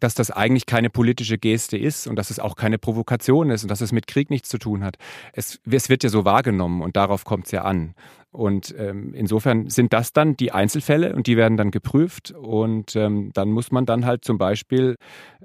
dass 0.00 0.14
das 0.14 0.30
eigentlich 0.30 0.66
keine 0.66 0.90
politische 0.90 1.38
Geste 1.38 1.76
ist 1.76 2.06
und 2.06 2.16
dass 2.16 2.30
es 2.30 2.38
auch 2.38 2.56
keine 2.56 2.78
Provokation 2.78 3.50
ist 3.50 3.62
und 3.62 3.70
dass 3.70 3.80
es 3.80 3.92
mit 3.92 4.06
Krieg 4.06 4.30
nichts 4.30 4.48
zu 4.48 4.58
tun 4.58 4.84
hat. 4.84 4.96
Es, 5.32 5.60
es 5.70 5.88
wird 5.88 6.02
ja 6.02 6.10
so 6.10 6.24
wahrgenommen 6.24 6.82
und 6.82 6.96
darauf 6.96 7.24
kommt 7.24 7.46
es 7.46 7.52
ja 7.52 7.62
an. 7.62 7.94
Und 8.34 8.74
ähm, 8.76 9.14
insofern 9.14 9.70
sind 9.70 9.92
das 9.92 10.12
dann 10.12 10.36
die 10.36 10.50
Einzelfälle 10.50 11.14
und 11.14 11.28
die 11.28 11.36
werden 11.36 11.56
dann 11.56 11.70
geprüft 11.70 12.32
und 12.32 12.96
ähm, 12.96 13.30
dann 13.32 13.52
muss 13.52 13.70
man 13.70 13.86
dann 13.86 14.06
halt 14.06 14.24
zum 14.24 14.38
Beispiel 14.38 14.96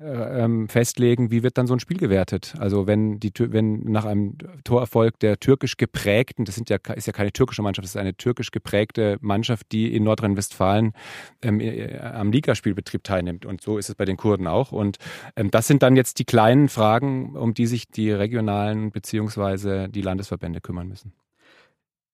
äh, 0.01 0.43
ähm, 0.43 0.67
festlegen, 0.67 1.29
wie 1.29 1.43
wird 1.43 1.59
dann 1.59 1.67
so 1.67 1.75
ein 1.75 1.79
Spiel 1.79 1.99
gewertet. 1.99 2.55
Also 2.57 2.87
wenn 2.87 3.19
die 3.19 3.31
wenn 3.37 3.83
nach 3.83 4.05
einem 4.05 4.37
Torerfolg 4.63 5.19
der 5.19 5.39
türkisch 5.39 5.77
geprägten, 5.77 6.45
das 6.45 6.55
sind 6.55 6.71
ja 6.71 6.77
ist 6.95 7.05
ja 7.05 7.13
keine 7.13 7.31
türkische 7.31 7.61
Mannschaft, 7.61 7.83
das 7.83 7.91
ist 7.91 8.01
eine 8.01 8.15
türkisch 8.15 8.49
geprägte 8.49 9.19
Mannschaft, 9.21 9.71
die 9.71 9.95
in 9.95 10.03
Nordrhein-Westfalen 10.03 10.93
äh, 11.41 11.95
am 11.99 12.31
Ligaspielbetrieb 12.31 13.03
teilnimmt 13.03 13.45
und 13.45 13.61
so 13.61 13.77
ist 13.77 13.89
es 13.89 13.95
bei 13.95 14.05
den 14.05 14.17
Kurden 14.17 14.47
auch. 14.47 14.71
Und 14.71 14.97
ähm, 15.35 15.51
das 15.51 15.67
sind 15.67 15.83
dann 15.83 15.95
jetzt 15.95 16.17
die 16.17 16.25
kleinen 16.25 16.69
Fragen, 16.69 17.35
um 17.35 17.53
die 17.53 17.67
sich 17.67 17.87
die 17.87 18.09
regionalen 18.09 18.89
beziehungsweise 18.89 19.89
die 19.89 20.01
Landesverbände 20.01 20.59
kümmern 20.59 20.87
müssen. 20.87 21.13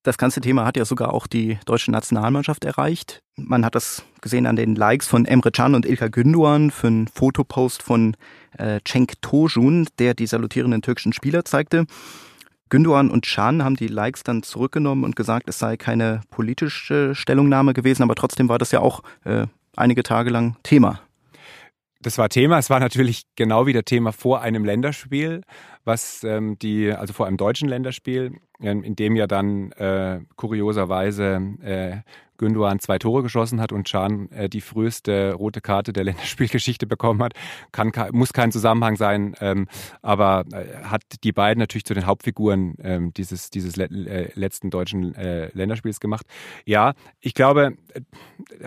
Das 0.06 0.18
ganze 0.18 0.40
Thema 0.40 0.64
hat 0.64 0.76
ja 0.76 0.84
sogar 0.84 1.12
auch 1.12 1.26
die 1.26 1.58
deutsche 1.66 1.90
Nationalmannschaft 1.90 2.64
erreicht. 2.64 3.24
Man 3.34 3.64
hat 3.64 3.74
das 3.74 4.04
gesehen 4.20 4.46
an 4.46 4.54
den 4.54 4.76
Likes 4.76 5.08
von 5.08 5.24
Emre 5.24 5.50
Can 5.50 5.74
und 5.74 5.84
Ilka 5.84 6.06
Günduan 6.06 6.70
für 6.70 6.86
einen 6.86 7.08
Fotopost 7.08 7.82
von 7.82 8.16
äh, 8.56 8.78
Cenk 8.84 9.20
Tojun, 9.20 9.88
der 9.98 10.14
die 10.14 10.28
salutierenden 10.28 10.80
türkischen 10.80 11.12
Spieler 11.12 11.44
zeigte. 11.44 11.86
Günduan 12.68 13.10
und 13.10 13.26
Can 13.26 13.64
haben 13.64 13.74
die 13.74 13.88
Likes 13.88 14.22
dann 14.22 14.44
zurückgenommen 14.44 15.02
und 15.02 15.16
gesagt, 15.16 15.48
es 15.48 15.58
sei 15.58 15.76
keine 15.76 16.20
politische 16.30 17.16
Stellungnahme 17.16 17.74
gewesen, 17.74 18.04
aber 18.04 18.14
trotzdem 18.14 18.48
war 18.48 18.58
das 18.58 18.70
ja 18.70 18.78
auch 18.78 19.02
äh, 19.24 19.48
einige 19.74 20.04
Tage 20.04 20.30
lang 20.30 20.54
Thema. 20.62 21.00
Das 22.06 22.18
war 22.18 22.28
Thema. 22.28 22.58
Es 22.58 22.70
war 22.70 22.78
natürlich 22.78 23.24
genau 23.34 23.66
wieder 23.66 23.82
Thema 23.82 24.12
vor 24.12 24.40
einem 24.40 24.64
Länderspiel, 24.64 25.40
was 25.84 26.22
ähm, 26.22 26.56
die, 26.56 26.92
also 26.92 27.12
vor 27.12 27.26
einem 27.26 27.36
deutschen 27.36 27.68
Länderspiel, 27.68 28.38
ähm, 28.60 28.84
in 28.84 28.94
dem 28.94 29.16
ja 29.16 29.26
dann 29.26 29.72
äh, 29.72 30.20
kurioserweise 30.36 31.40
äh, 31.62 31.96
Gündoğan 32.38 32.78
zwei 32.78 32.98
Tore 32.98 33.22
geschossen 33.22 33.60
hat 33.60 33.72
und 33.72 33.86
Can 33.86 34.30
äh, 34.30 34.48
die 34.48 34.60
früheste 34.60 35.34
rote 35.34 35.60
Karte 35.60 35.92
der 35.92 36.04
Länderspielgeschichte 36.08 36.86
bekommen 36.86 37.22
hat. 37.22 37.34
Kann, 37.72 37.92
muss 38.12 38.32
kein 38.32 38.52
Zusammenhang 38.52 38.96
sein, 38.96 39.34
ähm, 39.40 39.68
aber 40.02 40.44
äh, 40.52 40.84
hat 40.84 41.02
die 41.24 41.32
beiden 41.32 41.58
natürlich 41.58 41.84
zu 41.84 41.94
den 41.94 42.06
Hauptfiguren 42.06 42.74
ähm, 42.82 43.12
dieses, 43.14 43.50
dieses 43.50 43.76
le 43.76 43.86
äh, 43.86 44.30
letzten 44.34 44.70
deutschen 44.70 45.14
äh, 45.14 45.50
Länderspiels 45.54 46.00
gemacht. 46.00 46.26
Ja, 46.64 46.94
ich 47.20 47.34
glaube, 47.34 47.76
äh, 47.94 48.00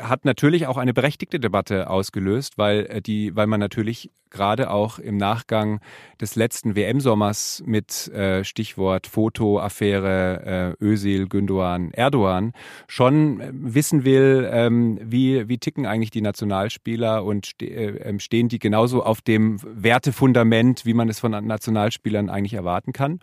hat 0.02 0.26
natürlich 0.26 0.68
auch 0.68 0.78
eine 0.78 0.94
berechtigte 0.94 1.40
Debatte 1.40 1.90
ausgelöst, 1.90 2.58
weil, 2.58 2.86
äh, 2.86 3.02
die, 3.02 3.36
weil 3.36 3.48
man 3.48 3.60
natürlich 3.60 4.12
gerade 4.30 4.70
auch 4.72 5.00
im 5.00 5.18
Nachgang 5.18 5.80
des 6.20 6.36
letzten 6.36 6.76
WM-Sommers 6.76 7.64
mit 7.66 8.08
äh, 8.10 8.44
Stichwort 8.44 9.08
Fotoaffäre 9.08 10.76
äh, 10.80 10.84
Özil, 10.84 11.28
Gündoğan, 11.28 11.92
Erdogan 11.92 12.54
schon 12.88 13.40
äh, 13.40 13.50
wissen 13.54 14.04
will, 14.04 14.50
ähm, 14.52 15.00
wie, 15.02 15.48
wie 15.48 15.58
ticken 15.58 15.86
eigentlich 15.86 16.12
die 16.12 16.22
Nationalspieler 16.22 17.24
und 17.24 17.46
ste 17.48 17.66
äh, 17.66 18.10
ähm, 18.10 18.20
stehen 18.20 18.50
die 18.50 18.60
genauso 18.60 19.04
auf 19.04 19.22
dem 19.22 19.60
Wertefundament, 19.64 20.86
wie 20.86 20.94
man 20.94 21.10
es 21.10 21.20
von 21.20 21.32
Nationalspielern 21.32 22.30
eigentlich 22.30 22.54
erwarten 22.54 22.94
kann. 22.94 23.20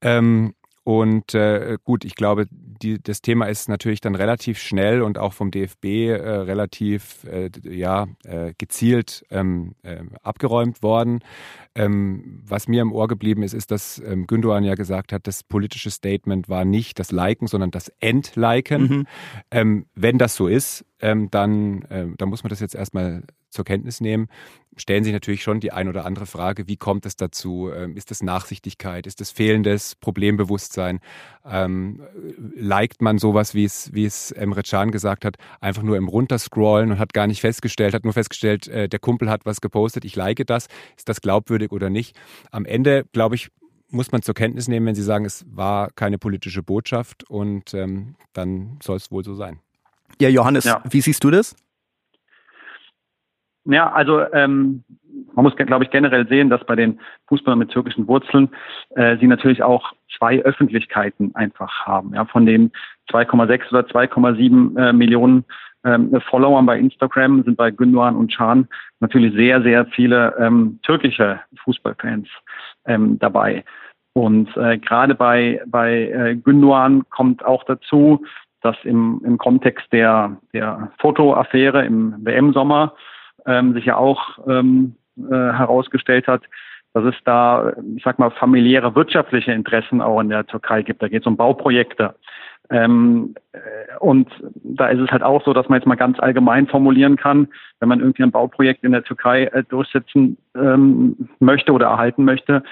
Ähm, 0.00 0.54
und 0.88 1.34
äh, 1.34 1.76
gut, 1.84 2.06
ich 2.06 2.14
glaube, 2.14 2.46
die, 2.50 2.98
das 2.98 3.20
Thema 3.20 3.44
ist 3.44 3.68
natürlich 3.68 4.00
dann 4.00 4.14
relativ 4.14 4.58
schnell 4.58 5.02
und 5.02 5.18
auch 5.18 5.34
vom 5.34 5.50
DFB 5.50 5.84
äh, 5.84 6.14
relativ 6.14 7.24
äh, 7.24 7.50
ja, 7.62 8.06
äh, 8.24 8.54
gezielt 8.56 9.22
ähm, 9.28 9.74
äh, 9.82 9.98
abgeräumt 10.22 10.82
worden. 10.82 11.18
Ähm, 11.74 12.40
was 12.42 12.68
mir 12.68 12.80
im 12.80 12.92
Ohr 12.92 13.06
geblieben 13.06 13.42
ist, 13.42 13.52
ist, 13.52 13.70
dass 13.70 13.98
ähm, 13.98 14.26
Gündogan 14.26 14.64
ja 14.64 14.76
gesagt 14.76 15.12
hat, 15.12 15.26
das 15.26 15.42
politische 15.42 15.90
Statement 15.90 16.48
war 16.48 16.64
nicht 16.64 16.98
das 16.98 17.12
Liken, 17.12 17.48
sondern 17.48 17.70
das 17.70 17.92
Entliken. 18.00 18.80
Mhm. 18.80 19.06
Ähm, 19.50 19.86
wenn 19.94 20.16
das 20.16 20.36
so 20.36 20.48
ist, 20.48 20.86
ähm, 21.00 21.30
dann, 21.30 21.84
ähm, 21.90 22.14
dann 22.16 22.30
muss 22.30 22.44
man 22.44 22.48
das 22.48 22.60
jetzt 22.60 22.74
erstmal 22.74 23.24
zur 23.50 23.64
Kenntnis 23.64 24.00
nehmen, 24.00 24.28
stellen 24.76 25.04
sich 25.04 25.12
natürlich 25.12 25.42
schon 25.42 25.60
die 25.60 25.72
ein 25.72 25.88
oder 25.88 26.04
andere 26.04 26.26
Frage, 26.26 26.68
wie 26.68 26.76
kommt 26.76 27.06
es 27.06 27.16
dazu? 27.16 27.70
Ähm, 27.74 27.96
ist 27.96 28.10
das 28.10 28.22
Nachsichtigkeit? 28.22 29.06
Ist 29.06 29.20
das 29.20 29.30
fehlendes 29.30 29.96
Problembewusstsein? 29.96 31.00
Ähm, 31.44 32.02
liked 32.54 33.02
man 33.02 33.18
sowas, 33.18 33.54
wie 33.54 33.64
es, 33.64 33.92
wie 33.92 34.04
es 34.04 34.30
Emre 34.30 34.62
Can 34.62 34.90
gesagt 34.90 35.24
hat, 35.24 35.36
einfach 35.60 35.82
nur 35.82 35.96
im 35.96 36.08
Runterscrollen 36.08 36.92
und 36.92 36.98
hat 36.98 37.12
gar 37.12 37.26
nicht 37.26 37.40
festgestellt, 37.40 37.94
hat 37.94 38.04
nur 38.04 38.12
festgestellt, 38.12 38.68
äh, 38.68 38.88
der 38.88 38.98
Kumpel 38.98 39.30
hat 39.30 39.44
was 39.46 39.60
gepostet, 39.60 40.04
ich 40.04 40.16
like 40.16 40.38
das. 40.46 40.68
Ist 40.96 41.08
das 41.08 41.20
glaubwürdig 41.20 41.72
oder 41.72 41.90
nicht? 41.90 42.16
Am 42.50 42.64
Ende, 42.64 43.04
glaube 43.12 43.34
ich, 43.34 43.48
muss 43.90 44.12
man 44.12 44.22
zur 44.22 44.34
Kenntnis 44.34 44.68
nehmen, 44.68 44.86
wenn 44.86 44.94
Sie 44.94 45.02
sagen, 45.02 45.24
es 45.24 45.44
war 45.48 45.90
keine 45.92 46.18
politische 46.18 46.62
Botschaft 46.62 47.24
und 47.28 47.72
ähm, 47.74 48.16
dann 48.32 48.78
soll 48.82 48.96
es 48.96 49.10
wohl 49.10 49.24
so 49.24 49.34
sein. 49.34 49.60
Ja, 50.20 50.28
Johannes, 50.28 50.64
ja. 50.64 50.82
wie 50.90 51.00
siehst 51.00 51.24
du 51.24 51.30
das? 51.30 51.56
Ja, 53.70 53.92
also 53.92 54.20
ähm, 54.32 54.82
man 55.34 55.44
muss, 55.44 55.56
glaube 55.56 55.84
ich, 55.84 55.90
generell 55.90 56.26
sehen, 56.26 56.48
dass 56.48 56.64
bei 56.64 56.74
den 56.74 56.98
Fußballern 57.28 57.58
mit 57.58 57.70
türkischen 57.70 58.08
Wurzeln 58.08 58.48
äh, 58.96 59.16
sie 59.18 59.26
natürlich 59.26 59.62
auch 59.62 59.92
zwei 60.16 60.40
Öffentlichkeiten 60.40 61.34
einfach 61.34 61.86
haben. 61.86 62.14
Ja, 62.14 62.24
von 62.24 62.46
den 62.46 62.72
2,6 63.10 63.70
oder 63.70 63.80
2,7 63.86 64.78
äh, 64.78 64.92
Millionen 64.92 65.44
ähm, 65.84 66.18
Followern 66.28 66.66
bei 66.66 66.78
Instagram 66.78 67.44
sind 67.44 67.56
bei 67.56 67.70
Gündogan 67.70 68.16
und 68.16 68.34
Can 68.34 68.68
natürlich 69.00 69.34
sehr, 69.34 69.62
sehr 69.62 69.86
viele 69.86 70.34
ähm, 70.38 70.80
türkische 70.82 71.40
Fußballfans 71.62 72.26
ähm, 72.86 73.18
dabei. 73.18 73.64
Und 74.14 74.56
äh, 74.56 74.78
gerade 74.78 75.14
bei, 75.14 75.60
bei 75.66 76.08
äh, 76.08 76.36
Gündogan 76.36 77.08
kommt 77.10 77.44
auch 77.44 77.64
dazu, 77.64 78.24
dass 78.62 78.76
im, 78.82 79.20
im 79.24 79.38
Kontext 79.38 79.86
der, 79.92 80.36
der 80.52 80.90
Fotoaffäre 80.98 81.84
im 81.84 82.14
WM-Sommer 82.24 82.94
ähm, 83.48 83.72
sich 83.74 83.86
ja 83.86 83.96
auch 83.96 84.38
ähm, 84.46 84.94
äh, 85.16 85.34
herausgestellt 85.34 86.28
hat, 86.28 86.42
dass 86.94 87.04
es 87.04 87.14
da, 87.24 87.72
ich 87.96 88.02
sag 88.04 88.18
mal, 88.18 88.30
familiäre 88.30 88.94
wirtschaftliche 88.94 89.52
Interessen 89.52 90.00
auch 90.00 90.20
in 90.20 90.28
der 90.28 90.46
Türkei 90.46 90.82
gibt. 90.82 91.02
Da 91.02 91.08
geht 91.08 91.22
es 91.22 91.26
um 91.26 91.36
Bauprojekte. 91.36 92.14
Ähm, 92.70 93.34
äh, 93.52 93.58
und 93.98 94.28
da 94.54 94.88
ist 94.88 95.00
es 95.00 95.10
halt 95.10 95.22
auch 95.22 95.44
so, 95.44 95.52
dass 95.52 95.68
man 95.68 95.78
jetzt 95.78 95.86
mal 95.86 95.94
ganz 95.96 96.20
allgemein 96.20 96.66
formulieren 96.66 97.16
kann, 97.16 97.48
wenn 97.80 97.88
man 97.88 98.00
irgendwie 98.00 98.22
ein 98.22 98.30
Bauprojekt 98.30 98.84
in 98.84 98.92
der 98.92 99.04
Türkei 99.04 99.44
äh, 99.44 99.64
durchsetzen 99.64 100.36
ähm, 100.54 101.28
möchte 101.40 101.72
oder 101.72 101.86
erhalten 101.86 102.24
möchte, 102.24 102.62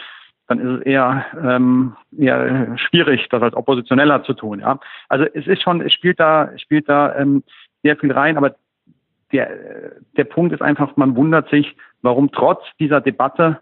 dann 0.49 0.61
ist 0.61 0.81
es 0.81 0.87
eher, 0.87 1.25
ähm, 1.43 1.97
eher 2.17 2.77
schwierig, 2.77 3.27
das 3.31 3.43
als 3.43 3.55
Oppositioneller 3.55 4.23
zu 4.23 4.35
tun. 4.35 4.61
Ja, 4.61 4.79
also 5.09 5.25
es 5.33 5.47
ist 5.47 5.63
schon, 5.63 5.81
es 5.81 5.93
spielt 5.93 6.21
da, 6.21 6.51
spielt 6.59 6.89
da 6.89 7.17
ähm, 7.17 7.43
sehr 7.83 7.97
viel 7.97 8.13
rein, 8.13 8.37
aber 8.37 8.55
der, 9.33 9.49
der 10.17 10.25
Punkt 10.25 10.53
ist 10.53 10.63
einfach, 10.63 10.97
man 10.97 11.17
wundert 11.17 11.49
sich, 11.51 11.77
warum 12.03 12.31
trotz 12.31 12.63
dieser 12.79 13.01
Debatte, 13.01 13.61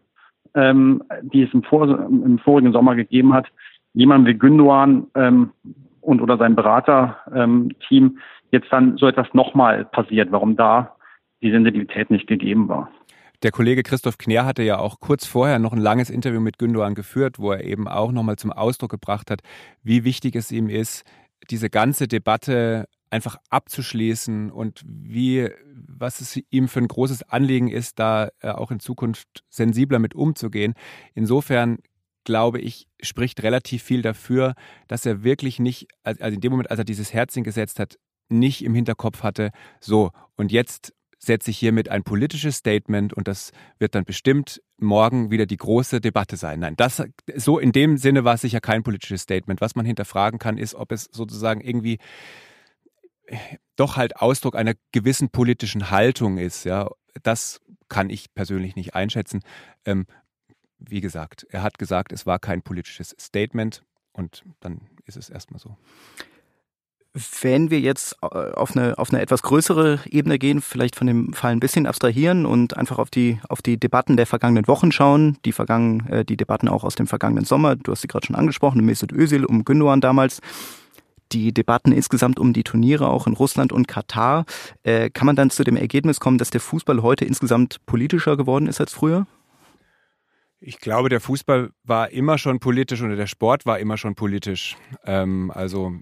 ähm, 0.54 1.02
die 1.23 1.42
es 1.42 1.54
im, 1.54 1.62
Vor 1.62 1.88
im 1.88 2.38
vorigen 2.38 2.73
Sommer 2.73 2.94
gegeben 2.94 3.33
hat, 3.33 3.47
jemand 3.92 4.26
wie 4.26 4.35
Gündogan 4.35 5.06
ähm, 5.14 5.52
und 6.00 6.21
oder 6.21 6.37
sein 6.37 6.54
Beraterteam 6.54 7.73
ähm, 7.90 8.18
jetzt 8.50 8.68
dann 8.71 8.97
so 8.97 9.06
etwas 9.06 9.26
nochmal 9.33 9.85
passiert, 9.85 10.30
warum 10.30 10.56
da 10.56 10.94
die 11.42 11.50
Sensibilität 11.50 12.11
nicht 12.11 12.26
gegeben 12.26 12.68
war. 12.68 12.90
Der 13.42 13.50
Kollege 13.50 13.83
Christoph 13.83 14.16
Kner 14.16 14.47
hatte 14.47 14.62
ja 14.62 14.78
auch 14.78 15.00
kurz 15.00 15.26
vorher 15.26 15.59
noch 15.59 15.73
ein 15.73 15.80
langes 15.80 16.09
Interview 16.09 16.40
mit 16.40 16.59
Gündogan 16.59 16.94
geführt, 16.94 17.38
wo 17.38 17.52
er 17.52 17.64
eben 17.64 17.88
auch 17.88 18.12
nochmal 18.12 18.37
zum 18.37 18.52
Ausdruck 18.52 18.90
gebracht 18.90 19.30
hat, 19.30 19.40
wie 19.83 20.04
wichtig 20.04 20.35
es 20.35 20.50
ihm 20.50 20.68
ist, 20.71 21.04
diese 21.50 21.68
ganze 21.68 22.09
Debatte 22.09 22.87
einfach 23.14 23.37
abzuschließen 23.49 24.50
und 24.50 24.83
wie, 24.85 25.49
was 25.73 26.21
es 26.21 26.40
ihm 26.50 26.66
für 26.68 26.80
ein 26.80 26.88
großes 26.88 27.23
Anliegen 27.23 27.68
ist, 27.68 27.99
da 28.00 28.28
äh, 28.40 28.49
auch 28.49 28.73
in 28.73 28.80
Zukunft 28.80 29.44
sensibler 29.49 30.00
mit 30.00 30.14
umzugehen. 30.14 30.75
Insofern 31.14 31.78
glaube 32.25 32.59
ich, 32.59 32.88
spricht 33.00 33.42
relativ 33.42 33.83
viel 33.83 34.02
dafür, 34.02 34.54
dass 34.88 35.06
er 35.06 35.23
wirklich 35.23 35.61
nicht, 35.61 35.88
also 36.02 36.25
in 36.25 36.40
dem 36.40 36.52
Moment, 36.52 36.71
als 36.71 36.78
er 36.78 36.85
dieses 36.85 37.12
Herzchen 37.12 37.44
gesetzt 37.44 37.78
hat, 37.78 37.99
nicht 38.30 38.64
im 38.64 38.75
Hinterkopf 38.75 39.23
hatte, 39.23 39.50
so, 39.78 40.11
und 40.37 40.50
jetzt 40.50 40.94
setze 41.18 41.50
ich 41.50 41.59
hiermit 41.59 41.88
ein 41.90 42.02
politisches 42.02 42.56
Statement 42.56 43.12
und 43.12 43.28
das 43.28 43.52
wird 43.78 43.94
dann 43.94 44.04
bestimmt 44.04 44.61
morgen 44.78 45.30
wieder 45.30 45.47
die 45.47 45.56
große 45.56 46.00
Debatte 46.00 46.37
sein. 46.37 46.61
Nein, 46.61 46.75
das 46.76 47.02
so 47.37 47.59
in 47.59 47.73
dem 47.73 47.97
Sinne 47.97 48.25
war 48.25 48.35
es 48.35 48.42
sicher 48.42 48.61
kein 48.61 48.83
politisches 48.83 49.23
Statement. 49.23 49.61
Was 49.61 49.75
man 49.75 49.87
hinterfragen 49.87 50.38
kann, 50.38 50.59
ist, 50.59 50.75
ob 50.75 50.92
es 50.92 51.09
sozusagen 51.12 51.61
irgendwie 51.61 51.99
doch 53.76 53.97
halt 53.97 54.16
Ausdruck 54.16 54.57
einer 54.57 54.75
gewissen 54.93 55.31
politischen 55.31 55.90
Haltung 55.90 56.38
ist. 56.38 56.64
Ja, 56.64 56.88
das 57.23 57.61
kann 57.88 58.11
ich 58.11 58.35
persönlich 58.35 58.76
nicht 58.76 58.95
einschätzen. 58.95 59.40
Ähm, 59.85 60.07
wie 60.78 61.00
gesagt, 61.00 61.47
er 61.50 61.62
hat 61.62 61.78
gesagt, 61.78 62.12
es 62.12 62.26
war 62.26 62.38
kein 62.38 62.62
politisches 62.62 63.14
Statement 63.19 63.83
und 64.12 64.45
dann 64.61 64.83
ist 65.07 65.16
es 65.16 65.31
erstmal 65.31 65.61
so. 65.61 65.76
Wenn 67.43 67.71
wir 67.71 67.78
jetzt 67.78 68.16
äh, 68.23 68.26
auf 68.26 68.76
eine, 68.76 68.99
auf 68.99 69.12
eine 69.12 69.23
etwas 69.23 69.43
größere 69.43 70.00
Ebene 70.07 70.37
gehen, 70.37 70.61
vielleicht 70.61 70.97
von 70.97 71.07
dem 71.07 71.33
Fall 71.33 71.52
ein 71.52 71.61
bisschen 71.61 71.87
abstrahieren 71.87 72.45
und 72.45 72.76
einfach 72.76 72.99
auf 72.99 73.09
die, 73.09 73.40
auf 73.49 73.62
die 73.62 73.78
Debatten 73.78 74.16
der 74.16 74.26
vergangenen 74.26 74.66
Wochen 74.66 74.90
schauen, 74.90 75.38
die, 75.45 75.52
vergangen, 75.52 76.09
äh, 76.09 76.25
die 76.25 76.37
Debatten 76.37 76.69
auch 76.69 76.83
aus 76.83 76.97
dem 76.97 77.07
vergangenen 77.07 77.45
Sommer, 77.45 77.76
du 77.76 77.93
hast 77.93 78.00
sie 78.00 78.09
gerade 78.09 78.26
schon 78.26 78.35
angesprochen, 78.35 78.85
Mesut 78.85 79.12
Özil 79.12 79.45
um 79.45 79.64
Gündogan 79.64 80.00
damals, 80.00 80.40
die 81.35 81.53
Debatten 81.53 81.93
insgesamt 81.93 82.38
um 82.38 82.53
die 82.53 82.62
Turniere 82.62 83.09
auch 83.09 83.26
in 83.26 83.35
Russland 83.35 83.73
und 83.73 83.88
Katar. 83.88 84.45
Äh, 84.85 85.11
kann 85.11 85.26
man 85.26 85.37
dann 85.37 85.50
zu 85.50 85.64
dem 85.64 85.76
Ergebnis 85.76 86.21
kommen, 86.21 86.38
dass 86.38 86.50
der 86.50 86.61
Fußball 86.61 87.03
heute 87.03 87.25
insgesamt 87.25 87.85
politischer 87.87 88.37
geworden 88.37 88.67
ist 88.67 88.81
als 88.81 88.93
früher? 88.93 89.26
Ich 90.61 90.79
glaube, 90.79 91.09
der 91.11 91.21
Fußball 91.21 91.71
war 91.83 92.11
immer 92.11 92.38
schon 92.38 92.61
politisch 92.61 93.03
oder 93.03 93.17
der 93.17 93.26
Sport 93.26 93.67
war 93.67 93.79
immer 93.79 93.99
schon 93.99 94.14
politisch. 94.14 94.76
Ähm, 95.05 95.50
also 95.55 95.93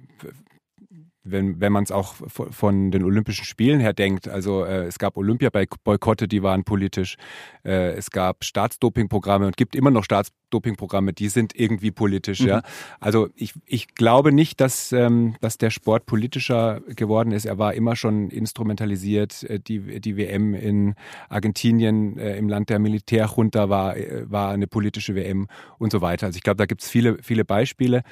wenn, 1.24 1.60
wenn 1.60 1.72
man 1.72 1.84
es 1.84 1.92
auch 1.92 2.14
von 2.28 2.90
den 2.90 3.04
Olympischen 3.04 3.44
Spielen 3.44 3.80
her 3.80 3.92
denkt, 3.92 4.28
also 4.28 4.64
äh, 4.64 4.86
es 4.86 4.98
gab 4.98 5.16
Olympia-Boykotte, 5.16 6.26
die 6.26 6.42
waren 6.42 6.64
politisch, 6.64 7.16
äh, 7.64 7.92
es 7.92 8.10
gab 8.10 8.44
Staatsdopingprogramme 8.44 9.46
und 9.46 9.56
gibt 9.56 9.76
immer 9.76 9.90
noch 9.90 10.04
Staatsdopingprogramme, 10.04 11.12
die 11.12 11.28
sind 11.28 11.54
irgendwie 11.54 11.92
politisch, 11.92 12.40
mhm. 12.40 12.48
ja. 12.48 12.62
Also 12.98 13.28
ich, 13.36 13.54
ich 13.66 13.94
glaube 13.94 14.32
nicht, 14.32 14.60
dass, 14.60 14.92
ähm, 14.92 15.36
dass 15.40 15.58
der 15.58 15.70
Sport 15.70 16.06
politischer 16.06 16.80
geworden 16.88 17.32
ist. 17.32 17.44
Er 17.44 17.58
war 17.58 17.74
immer 17.74 17.94
schon 17.94 18.30
instrumentalisiert. 18.30 19.44
Äh, 19.44 19.60
die, 19.60 20.00
die 20.00 20.16
WM 20.16 20.54
in 20.54 20.94
Argentinien 21.28 22.18
äh, 22.18 22.36
im 22.36 22.48
Land 22.48 22.68
der 22.68 22.80
Militärjunta 22.80 23.68
war, 23.68 23.96
äh, 23.96 24.30
war 24.30 24.50
eine 24.50 24.66
politische 24.66 25.14
WM 25.14 25.46
und 25.78 25.92
so 25.92 26.00
weiter. 26.00 26.26
Also 26.26 26.36
ich 26.36 26.42
glaube, 26.42 26.56
da 26.56 26.66
gibt 26.66 26.82
es 26.82 26.88
viele, 26.88 27.18
viele 27.22 27.44
Beispiele. 27.44 28.02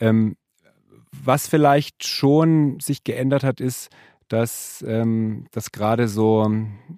Ähm, 0.00 0.36
was 1.22 1.46
vielleicht 1.46 2.06
schon 2.06 2.80
sich 2.80 3.04
geändert 3.04 3.44
hat, 3.44 3.60
ist, 3.60 3.90
dass, 4.28 4.84
ähm, 4.86 5.46
dass 5.52 5.70
gerade 5.70 6.08
so, 6.08 6.50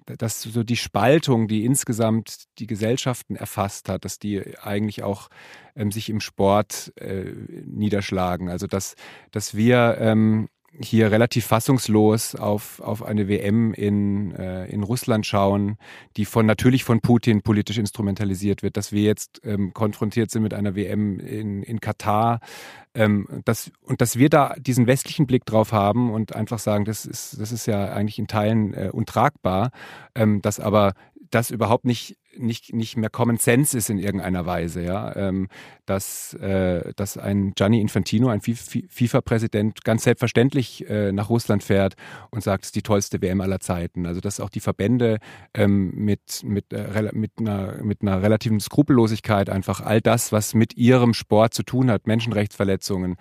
dass 0.05 0.41
so 0.41 0.63
die 0.63 0.77
Spaltung, 0.77 1.47
die 1.47 1.65
insgesamt 1.65 2.45
die 2.57 2.67
Gesellschaften 2.67 3.35
erfasst 3.35 3.89
hat, 3.89 4.05
dass 4.05 4.17
die 4.17 4.57
eigentlich 4.57 5.03
auch 5.03 5.29
ähm, 5.75 5.91
sich 5.91 6.09
im 6.09 6.21
Sport 6.21 6.93
äh, 6.95 7.31
niederschlagen. 7.65 8.49
Also 8.49 8.65
dass, 8.67 8.95
dass 9.31 9.55
wir 9.55 9.97
ähm, 9.99 10.47
hier 10.79 11.11
relativ 11.11 11.45
fassungslos 11.45 12.35
auf, 12.35 12.79
auf 12.81 13.03
eine 13.03 13.27
WM 13.27 13.73
in, 13.73 14.31
äh, 14.35 14.65
in 14.67 14.83
Russland 14.83 15.25
schauen, 15.25 15.77
die 16.17 16.25
von 16.25 16.45
natürlich 16.45 16.83
von 16.83 16.99
Putin 16.99 17.41
politisch 17.41 17.77
instrumentalisiert 17.77 18.63
wird, 18.63 18.77
dass 18.77 18.91
wir 18.91 19.01
jetzt 19.01 19.41
ähm, 19.43 19.73
konfrontiert 19.73 20.29
sind 20.29 20.43
mit 20.43 20.53
einer 20.53 20.75
WM 20.75 21.19
in, 21.19 21.63
in 21.63 21.79
Katar, 21.79 22.41
ähm, 22.93 23.27
dass, 23.45 23.71
und 23.81 24.01
dass 24.01 24.17
wir 24.17 24.29
da 24.29 24.55
diesen 24.57 24.87
westlichen 24.87 25.25
Blick 25.25 25.45
drauf 25.45 25.71
haben 25.71 26.11
und 26.11 26.35
einfach 26.35 26.59
sagen, 26.59 26.85
das 26.85 27.05
ist, 27.05 27.39
das 27.39 27.51
ist 27.51 27.65
ja 27.65 27.93
eigentlich 27.93 28.19
in 28.19 28.27
Teilen 28.27 28.73
äh, 28.73 28.89
untragbar, 28.91 29.71
ähm, 30.15 30.41
dass 30.41 30.59
aber 30.59 30.93
das 31.31 31.49
überhaupt 31.49 31.85
nicht 31.85 32.17
nicht, 32.39 32.73
nicht 32.73 32.97
mehr 32.97 33.09
Common 33.09 33.37
Sense 33.37 33.77
ist 33.77 33.89
in 33.89 33.97
irgendeiner 33.97 34.45
Weise, 34.45 34.83
ja, 34.83 35.15
ähm, 35.15 35.47
dass, 35.85 36.33
äh, 36.35 36.93
dass 36.95 37.17
ein 37.17 37.53
Gianni 37.55 37.81
Infantino, 37.81 38.29
ein 38.29 38.41
FIFA-Präsident, 38.41 39.83
ganz 39.83 40.03
selbstverständlich 40.03 40.87
äh, 40.89 41.11
nach 41.11 41.29
Russland 41.29 41.63
fährt 41.63 41.95
und 42.31 42.43
sagt, 42.43 42.63
es 42.63 42.67
ist 42.69 42.75
die 42.75 42.81
tollste 42.81 43.21
WM 43.21 43.41
aller 43.41 43.59
Zeiten. 43.59 44.05
Also 44.05 44.19
dass 44.19 44.39
auch 44.39 44.49
die 44.49 44.59
Verbände 44.59 45.19
ähm, 45.53 45.91
mit, 45.95 46.43
mit, 46.43 46.73
äh, 46.73 47.11
mit, 47.13 47.31
einer, 47.39 47.83
mit 47.83 48.01
einer 48.01 48.21
relativen 48.21 48.59
Skrupellosigkeit 48.59 49.49
einfach 49.49 49.81
all 49.81 50.01
das, 50.01 50.31
was 50.31 50.53
mit 50.53 50.77
ihrem 50.77 51.13
Sport 51.13 51.53
zu 51.53 51.63
tun 51.63 51.89
hat, 51.89 52.07
Menschenrechtsverletzungen, 52.07 53.15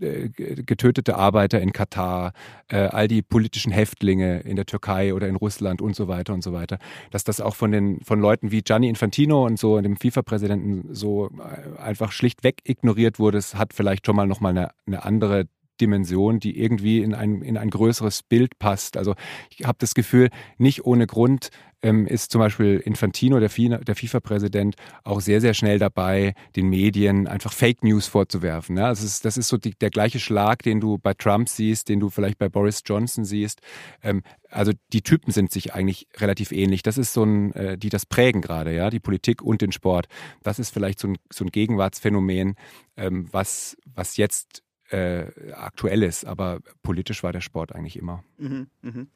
äh, 0.00 0.28
getötete 0.30 1.16
Arbeiter 1.16 1.60
in 1.60 1.72
Katar, 1.72 2.32
äh, 2.68 2.76
all 2.78 3.08
die 3.08 3.22
politischen 3.22 3.72
Häftlinge 3.72 4.40
in 4.40 4.56
der 4.56 4.66
Türkei 4.66 5.14
oder 5.14 5.28
in 5.28 5.36
Russland 5.36 5.82
und 5.82 5.94
so 5.94 6.08
weiter 6.08 6.32
und 6.32 6.42
so 6.42 6.52
weiter, 6.52 6.78
dass 7.10 7.24
das 7.24 7.40
auch 7.40 7.54
von 7.54 7.72
den 7.72 8.00
von 8.00 8.20
Leuten 8.20 8.47
Leuten 8.47 8.47
wie 8.50 8.62
Gianni 8.62 8.88
Infantino 8.88 9.44
und 9.44 9.58
so, 9.58 9.80
dem 9.80 9.96
FIFA-Präsidenten, 9.96 10.94
so 10.94 11.30
äh, 11.38 11.80
einfach 11.80 12.12
schlichtweg 12.12 12.60
ignoriert 12.64 13.18
wurde, 13.18 13.38
es 13.38 13.54
hat 13.54 13.72
vielleicht 13.72 14.06
schon 14.06 14.16
mal 14.16 14.26
nochmal 14.26 14.50
eine, 14.50 14.70
eine 14.86 15.04
andere 15.04 15.46
Dimension, 15.80 16.40
die 16.40 16.58
irgendwie 16.60 17.02
in 17.02 17.14
ein, 17.14 17.42
in 17.42 17.56
ein 17.56 17.70
größeres 17.70 18.22
Bild 18.22 18.58
passt. 18.58 18.96
Also 18.96 19.14
ich 19.50 19.66
habe 19.66 19.78
das 19.80 19.94
Gefühl, 19.94 20.30
nicht 20.58 20.84
ohne 20.84 21.06
Grund 21.06 21.50
ähm, 21.82 22.06
ist 22.06 22.32
zum 22.32 22.40
Beispiel 22.40 22.82
Infantino, 22.84 23.38
der, 23.38 23.50
FIFA-Präsident, 23.50 24.76
auch 25.04 25.20
sehr, 25.20 25.40
sehr 25.40 25.54
schnell 25.54 25.78
dabei, 25.78 26.34
den 26.56 26.68
Medien 26.68 27.28
einfach 27.28 27.52
Fake 27.52 27.84
News 27.84 28.06
vorzuwerfen. 28.06 28.76
Ja? 28.76 28.88
Das, 28.88 29.02
ist, 29.02 29.24
das 29.24 29.36
ist 29.36 29.48
so 29.48 29.56
die, 29.56 29.74
der 29.78 29.90
gleiche 29.90 30.18
Schlag, 30.18 30.62
den 30.62 30.80
du 30.80 30.98
bei 30.98 31.14
Trump 31.14 31.48
siehst, 31.48 31.88
den 31.88 32.00
du 32.00 32.10
vielleicht 32.10 32.38
bei 32.38 32.48
Boris 32.48 32.82
Johnson 32.84 33.24
siehst. 33.24 33.60
Ähm, 34.02 34.22
also 34.50 34.72
die 34.92 35.02
Typen 35.02 35.32
sind 35.32 35.52
sich 35.52 35.74
eigentlich 35.74 36.08
relativ 36.16 36.52
ähnlich. 36.52 36.82
Das 36.82 36.98
ist 36.98 37.12
so 37.12 37.22
ein, 37.22 37.52
äh, 37.52 37.78
die 37.78 37.90
das 37.90 38.06
prägen 38.06 38.40
gerade, 38.40 38.74
ja, 38.74 38.90
die 38.90 39.00
Politik 39.00 39.42
und 39.42 39.60
den 39.60 39.72
Sport. 39.72 40.08
Das 40.42 40.58
ist 40.58 40.70
vielleicht 40.70 40.98
so 40.98 41.08
ein, 41.08 41.18
so 41.32 41.44
ein 41.44 41.50
Gegenwartsphänomen, 41.50 42.56
ähm, 42.96 43.28
was, 43.30 43.76
was 43.94 44.16
jetzt 44.16 44.62
äh, 44.90 45.26
aktuell 45.54 46.02
ist, 46.02 46.24
aber 46.24 46.60
politisch 46.82 47.22
war 47.22 47.32
der 47.32 47.40
Sport 47.40 47.74
eigentlich 47.74 47.98
immer. 47.98 48.22
Mhm, 48.38 48.68
mh. 48.82 49.06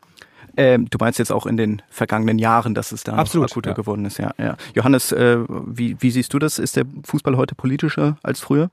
ähm, 0.56 0.86
du 0.90 0.98
meinst 1.00 1.18
jetzt 1.18 1.32
auch 1.32 1.46
in 1.46 1.56
den 1.56 1.82
vergangenen 1.88 2.38
Jahren, 2.38 2.74
dass 2.74 2.92
es 2.92 3.04
da 3.04 3.14
Absolut, 3.14 3.50
akuter 3.50 3.70
ja. 3.70 3.76
geworden 3.76 4.04
ist, 4.04 4.18
ja. 4.18 4.32
ja. 4.38 4.56
Johannes, 4.74 5.12
äh, 5.12 5.38
wie, 5.48 5.96
wie 6.00 6.10
siehst 6.10 6.34
du 6.34 6.38
das? 6.38 6.58
Ist 6.58 6.76
der 6.76 6.84
Fußball 7.04 7.36
heute 7.36 7.54
politischer 7.54 8.16
als 8.22 8.40
früher? 8.40 8.70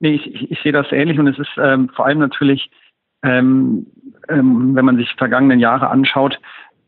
Nee, 0.00 0.14
ich, 0.14 0.26
ich, 0.26 0.50
ich 0.50 0.58
sehe 0.62 0.72
das 0.72 0.90
ähnlich 0.90 1.18
und 1.18 1.28
es 1.28 1.38
ist 1.38 1.52
ähm, 1.58 1.88
vor 1.94 2.06
allem 2.06 2.18
natürlich, 2.18 2.70
ähm, 3.22 3.86
ähm, 4.28 4.74
wenn 4.74 4.84
man 4.84 4.96
sich 4.96 5.14
vergangenen 5.16 5.60
Jahre 5.60 5.88
anschaut, 5.88 6.38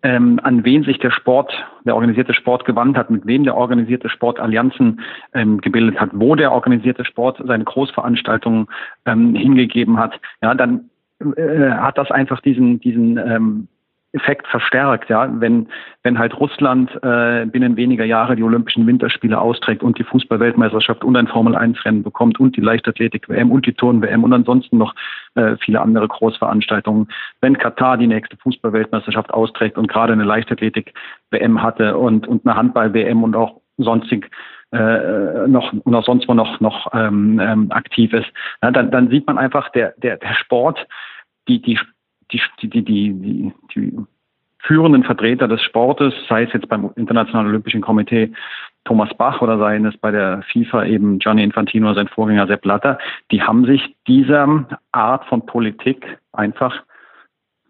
ähm, 0.05 0.39
an 0.43 0.65
wen 0.65 0.85
sich 0.85 0.99
der 0.99 1.11
Sport, 1.11 1.53
der 1.85 1.95
organisierte 1.95 2.35
Sport 2.35 2.67
gewandt 2.67 2.97
hat, 2.97 3.11
mit 3.11 3.27
wem 3.27 3.43
der 3.43 3.57
organisierte 3.57 4.11
Sport 4.11 4.39
Allianzen 4.39 5.01
ähm, 5.33 5.61
gebildet 5.63 5.99
hat, 5.99 6.11
wo 6.13 6.35
der 6.35 6.53
organisierte 6.53 7.07
Sport 7.07 7.43
seine 7.45 7.65
Großveranstaltungen 7.65 8.67
ähm, 9.07 9.35
hingegeben 9.35 9.99
hat, 9.99 10.21
ja, 10.43 10.55
dann 10.55 10.91
äh, 11.37 11.71
hat 11.71 11.97
das 11.97 12.11
einfach 12.11 12.41
diesen, 12.43 12.81
diesen 12.81 13.17
ähm, 13.17 13.69
Effekt 14.15 14.47
verstärkt, 14.47 15.11
ja, 15.11 15.29
wenn, 15.41 15.69
wenn 16.05 16.19
halt 16.19 16.39
Russland 16.39 16.91
äh, 17.03 17.47
binnen 17.47 17.77
weniger 17.77 18.05
Jahre 18.05 18.37
die 18.37 18.45
Olympischen 18.45 18.87
Winterspiele 18.87 19.39
austrägt 19.39 19.83
und 19.83 19.99
die 19.99 20.05
Fußball-Weltmeisterschaft 20.05 21.03
und 21.03 21.17
ein 21.17 21.27
Formel-1-Rennen 21.27 22.05
bekommt 22.05 22.39
und 22.39 22.57
die 22.57 22.61
Leichtathletik-WM 22.61 23.51
und 23.51 23.67
die 23.67 23.73
Turn-WM 23.73 24.23
und 24.23 24.33
ansonsten 24.33 24.79
noch 24.79 24.95
äh, 25.35 25.57
viele 25.57 25.81
andere 25.81 26.07
Großveranstaltungen. 26.07 27.09
Wenn 27.41 27.59
Katar 27.59 27.99
die 27.99 28.07
nächste 28.07 28.37
Fußball-Weltmeisterschaft 28.37 29.35
austrägt 29.35 29.77
und 29.77 29.89
gerade 29.89 30.13
eine 30.13 30.25
Leichtathletik-WM 30.25 31.61
hatte 31.61 31.99
und, 31.99 32.29
und 32.29 32.47
eine 32.47 32.57
Handball-WM 32.57 33.25
und 33.25 33.35
auch 33.35 33.61
sonstig 33.79 34.31
äh, 34.73 35.49
noch 35.49 35.73
auch 35.85 36.05
sonst 36.05 36.29
wo 36.29 36.35
noch 36.35 36.61
noch 36.61 36.93
ähm, 36.95 37.41
ähm, 37.41 37.73
aktiv 37.73 38.13
ist, 38.13 38.27
ja, 38.63 38.71
dann, 38.71 38.91
dann 38.91 39.09
sieht 39.09 39.27
man 39.27 39.39
einfach 39.39 39.71
der 39.71 39.95
der 39.99 40.17
der 40.17 40.35
Sport 40.35 40.87
die 41.49 41.61
die 41.61 41.79
die, 42.63 42.69
die, 42.69 42.85
die, 42.85 43.53
die, 43.75 43.99
führenden 44.65 45.05
Vertreter 45.05 45.47
des 45.47 45.63
Sportes, 45.63 46.15
sei 46.29 46.45
es 46.45 46.53
jetzt 46.53 46.69
beim 46.69 46.91
Internationalen 46.97 47.49
Olympischen 47.49 47.83
Komitee 47.83 48.33
Thomas 48.85 49.11
Bach 49.17 49.41
oder 49.43 49.59
sei 49.59 49.77
es 49.77 49.97
bei 49.99 50.11
der 50.11 50.43
FIFA 50.53 50.87
eben 50.87 51.19
Gianni 51.19 51.43
Infantino 51.43 51.89
oder 51.89 51.97
sein 51.97 52.09
Vorgänger 52.09 52.47
Sepp 52.47 52.63
Blatter, 52.63 52.99
die 53.31 53.43
haben 53.43 53.67
sich 53.67 53.95
dieser 54.07 54.67
Art 54.93 55.27
von 55.27 55.45
Politik 55.47 56.19
einfach 56.33 56.83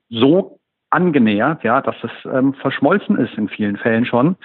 so 0.08 0.58
angenähert, 0.90 1.64
ja, 1.64 1.80
dass 1.80 1.96
es 2.02 2.10
ähm, 2.32 2.54
verschmolzen 2.54 3.16
ist 3.16 3.34
in 3.34 3.48
vielen 3.48 3.76
Fällen 3.76 4.06
schon. 4.06 4.36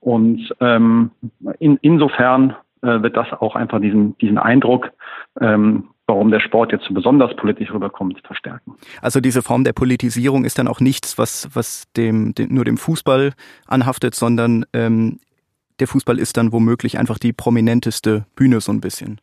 Und 0.00 0.52
ähm, 0.60 1.12
in, 1.60 1.78
insofern 1.82 2.56
äh, 2.82 3.00
wird 3.02 3.16
das 3.16 3.32
auch 3.32 3.54
einfach 3.54 3.80
diesen, 3.80 4.18
diesen 4.18 4.38
Eindruck 4.38 4.90
ähm, 5.40 5.88
warum 6.12 6.30
der 6.30 6.40
Sport 6.40 6.72
jetzt 6.72 6.84
so 6.84 6.92
besonders 6.92 7.34
politisch 7.36 7.72
rüberkommt, 7.72 8.20
verstärken. 8.24 8.74
Also 9.00 9.20
diese 9.20 9.40
Form 9.40 9.64
der 9.64 9.72
Politisierung 9.72 10.44
ist 10.44 10.58
dann 10.58 10.68
auch 10.68 10.80
nichts, 10.80 11.16
was, 11.16 11.48
was 11.54 11.90
dem, 11.96 12.34
dem 12.34 12.54
nur 12.54 12.66
dem 12.66 12.76
Fußball 12.76 13.32
anhaftet, 13.66 14.14
sondern 14.14 14.66
ähm, 14.74 15.20
der 15.80 15.88
Fußball 15.88 16.18
ist 16.18 16.36
dann 16.36 16.52
womöglich 16.52 16.98
einfach 16.98 17.18
die 17.18 17.32
prominenteste 17.32 18.26
Bühne 18.36 18.60
so 18.60 18.72
ein 18.72 18.82
bisschen. 18.82 19.20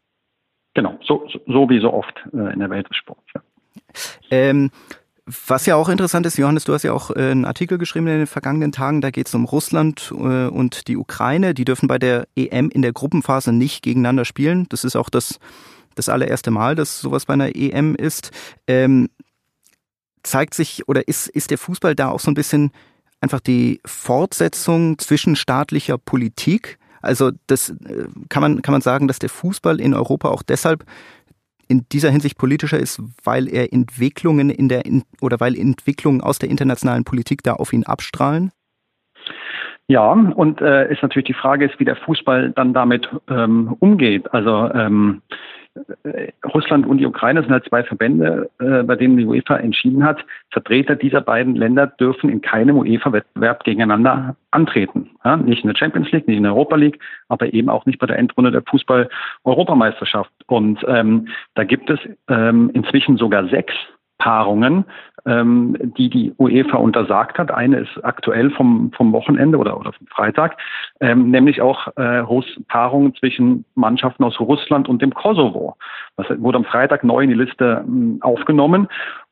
Genau, 0.73 0.97
so, 1.03 1.27
so 1.45 1.69
wie 1.69 1.79
so 1.79 1.93
oft 1.93 2.15
äh, 2.33 2.53
in 2.53 2.59
der 2.59 2.71
Welt 2.71 2.89
des 2.89 2.97
Sports. 2.97 3.27
Ja. 3.35 3.41
Ähm, 4.31 4.71
was 5.47 5.67
ja 5.67 5.75
auch 5.75 5.89
interessant 5.89 6.25
ist, 6.25 6.37
Johannes, 6.37 6.63
du 6.63 6.73
hast 6.73 6.81
ja 6.81 6.91
auch 6.91 7.11
äh, 7.11 7.31
einen 7.31 7.45
Artikel 7.45 7.77
geschrieben 7.77 8.07
in 8.07 8.17
den 8.17 8.27
vergangenen 8.27 8.71
Tagen, 8.71 9.01
da 9.01 9.11
geht 9.11 9.27
es 9.27 9.35
um 9.35 9.45
Russland 9.45 10.11
äh, 10.11 10.47
und 10.47 10.87
die 10.87 10.97
Ukraine. 10.97 11.53
Die 11.53 11.65
dürfen 11.65 11.87
bei 11.87 11.99
der 11.99 12.27
EM 12.35 12.71
in 12.71 12.81
der 12.81 12.93
Gruppenphase 12.93 13.53
nicht 13.53 13.83
gegeneinander 13.83 14.25
spielen. 14.25 14.65
Das 14.69 14.83
ist 14.83 14.95
auch 14.95 15.11
das 15.11 15.39
das 15.95 16.09
allererste 16.09 16.51
Mal, 16.51 16.75
dass 16.75 17.01
sowas 17.01 17.25
bei 17.25 17.33
einer 17.33 17.55
EM 17.55 17.95
ist. 17.95 18.31
Ähm, 18.67 19.09
zeigt 20.23 20.53
sich 20.53 20.87
oder 20.87 21.07
ist, 21.07 21.27
ist 21.27 21.51
der 21.51 21.57
Fußball 21.57 21.95
da 21.95 22.09
auch 22.09 22.19
so 22.19 22.31
ein 22.31 22.35
bisschen 22.35 22.71
einfach 23.21 23.39
die 23.39 23.79
Fortsetzung 23.85 24.97
zwischenstaatlicher 24.97 25.97
Politik? 25.97 26.77
Also 27.01 27.31
das 27.47 27.69
äh, 27.69 28.07
kann 28.29 28.41
man, 28.41 28.61
kann 28.61 28.73
man 28.73 28.81
sagen, 28.81 29.07
dass 29.07 29.19
der 29.19 29.29
Fußball 29.29 29.79
in 29.79 29.93
Europa 29.93 30.29
auch 30.29 30.43
deshalb 30.43 30.85
in 31.67 31.85
dieser 31.91 32.09
Hinsicht 32.09 32.37
politischer 32.37 32.79
ist, 32.79 33.01
weil 33.23 33.47
er 33.47 33.71
Entwicklungen 33.71 34.49
in 34.49 34.69
der 34.69 34.83
oder 35.21 35.39
weil 35.39 35.57
Entwicklungen 35.57 36.21
aus 36.21 36.39
der 36.39 36.49
internationalen 36.49 37.03
Politik 37.03 37.43
da 37.43 37.53
auf 37.53 37.71
ihn 37.73 37.83
abstrahlen? 37.83 38.51
Ja, 39.87 40.11
und 40.11 40.61
äh, 40.61 40.91
ist 40.91 41.01
natürlich 41.01 41.27
die 41.27 41.33
Frage 41.33 41.65
ist, 41.65 41.79
wie 41.79 41.85
der 41.85 41.95
Fußball 41.95 42.51
dann 42.51 42.73
damit 42.73 43.09
ähm, 43.27 43.75
umgeht. 43.79 44.31
Also 44.33 44.69
ähm, 44.71 45.21
äh, 45.29 45.35
Russland 46.53 46.85
und 46.85 46.97
die 46.97 47.05
Ukraine 47.05 47.41
sind 47.41 47.51
halt 47.51 47.65
zwei 47.65 47.83
Verbände, 47.83 48.49
äh, 48.59 48.83
bei 48.83 48.95
denen 48.95 49.17
die 49.17 49.25
UEFA 49.25 49.57
entschieden 49.57 50.03
hat, 50.03 50.25
Vertreter 50.51 50.95
dieser 50.95 51.21
beiden 51.21 51.55
Länder 51.55 51.87
dürfen 51.87 52.29
in 52.29 52.41
keinem 52.41 52.77
UEFA-Wettbewerb 52.77 53.63
gegeneinander 53.63 54.35
antreten. 54.51 55.11
Ja, 55.23 55.37
nicht 55.37 55.63
in 55.63 55.69
der 55.69 55.77
Champions 55.77 56.11
League, 56.11 56.27
nicht 56.27 56.37
in 56.37 56.43
der 56.43 56.53
Europa 56.53 56.75
League, 56.75 56.99
aber 57.27 57.53
eben 57.53 57.69
auch 57.69 57.85
nicht 57.85 57.99
bei 57.99 58.07
der 58.07 58.17
Endrunde 58.17 58.51
der 58.51 58.63
Fußball-Europameisterschaft. 58.63 60.31
Und 60.47 60.83
ähm, 60.87 61.27
da 61.55 61.63
gibt 61.63 61.89
es 61.89 61.99
ähm, 62.27 62.71
inzwischen 62.73 63.17
sogar 63.17 63.47
sechs 63.47 63.73
Paarungen, 64.19 64.85
ähm, 65.25 65.75
die 65.97 66.09
die 66.09 66.33
UEFA 66.37 66.77
untersagt 66.77 67.39
hat. 67.39 67.51
Eine 67.51 67.77
ist 67.79 68.03
aktuell 68.03 68.51
vom, 68.51 68.91
vom 68.91 69.11
Wochenende 69.13 69.57
oder, 69.57 69.79
oder 69.79 69.93
vom 69.93 70.07
Freitag, 70.07 70.57
ähm, 70.99 71.31
nämlich 71.31 71.61
auch 71.61 71.87
äh, 71.97 72.23
Paarungen 72.67 73.15
zwischen 73.15 73.65
Mannschaften 73.75 74.23
aus 74.23 74.39
Russland 74.39 74.87
und 74.87 75.01
dem 75.01 75.13
Kosovo. 75.13 75.75
Das 76.17 76.27
wurde 76.39 76.57
am 76.57 76.65
Freitag 76.65 77.03
neu 77.03 77.23
in 77.23 77.29
die 77.29 77.35
Liste 77.35 77.85
äh, 77.87 78.21
aufgenommen. 78.21 78.87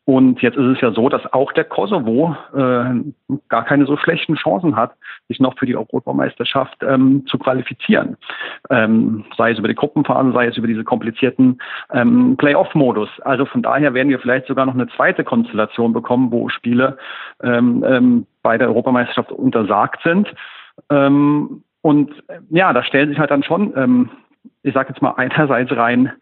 Und 0.08 0.42
jetzt 0.42 0.56
ist 0.56 0.78
es 0.78 0.80
ja 0.80 0.92
so, 0.92 1.10
dass 1.10 1.34
auch 1.34 1.52
der 1.52 1.66
Kosovo 1.66 2.34
äh, 2.56 2.86
gar 3.50 3.66
keine 3.66 3.86
so 3.86 3.98
schlechten 3.98 4.36
Chancen 4.36 4.78
hat, 4.78 4.94
sich 5.28 5.42
noch 5.42 5.60
für 5.60 5.66
die 5.66 5.76
Europameisterschaft 5.76 6.78
ähm, 6.82 7.26
zu 7.28 7.38
qualifizieren. 7.38 8.16
Ähm, 8.70 9.26
sei 9.36 9.52
es 9.52 9.60
über 9.60 9.68
die 9.68 9.76
Gruppenphase, 9.76 10.32
sei 10.32 10.48
es 10.48 10.56
über 10.56 10.68
diese 10.68 10.86
komplizierten 10.86 11.58
ähm, 11.92 12.38
Playoff-Modus. 12.38 13.10
Also 13.24 13.46
von 13.46 13.62
daher 13.62 13.94
werden 13.94 14.08
wir 14.08 14.20
vielleicht 14.20 14.48
sogar 14.48 14.66
noch 14.66 14.76
eine 14.76 14.88
zweite 14.88 15.26
Konstellation 15.26 15.92
bekommen, 15.92 16.32
wo 16.32 16.48
Spiele 16.48 16.98
ähm, 17.44 17.84
ähm, 17.86 18.28
bei 18.44 18.58
der 18.58 18.70
Europameisterschaft 18.70 19.34
untersagt 19.34 20.04
sind. 20.04 20.34
Ähm, 20.90 21.64
und 21.82 22.12
ja, 22.50 22.72
da 22.72 22.82
stellen 22.82 23.10
sich 23.10 23.20
halt 23.20 23.32
dann 23.32 23.44
schon, 23.44 23.74
ähm, 23.76 24.10
ich 24.64 24.74
sage 24.74 24.88
jetzt 24.88 25.02
mal 25.02 25.16
einerseits 25.18 25.76
rein 25.76 26.14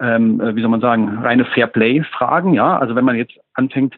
ähm, 0.00 0.40
wie 0.54 0.60
soll 0.60 0.70
man 0.70 0.80
sagen, 0.80 1.18
reine 1.22 1.44
Fairplay-Fragen. 1.44 2.54
Ja, 2.54 2.78
also 2.78 2.94
wenn 2.94 3.04
man 3.04 3.16
jetzt 3.16 3.38
anfängt, 3.54 3.94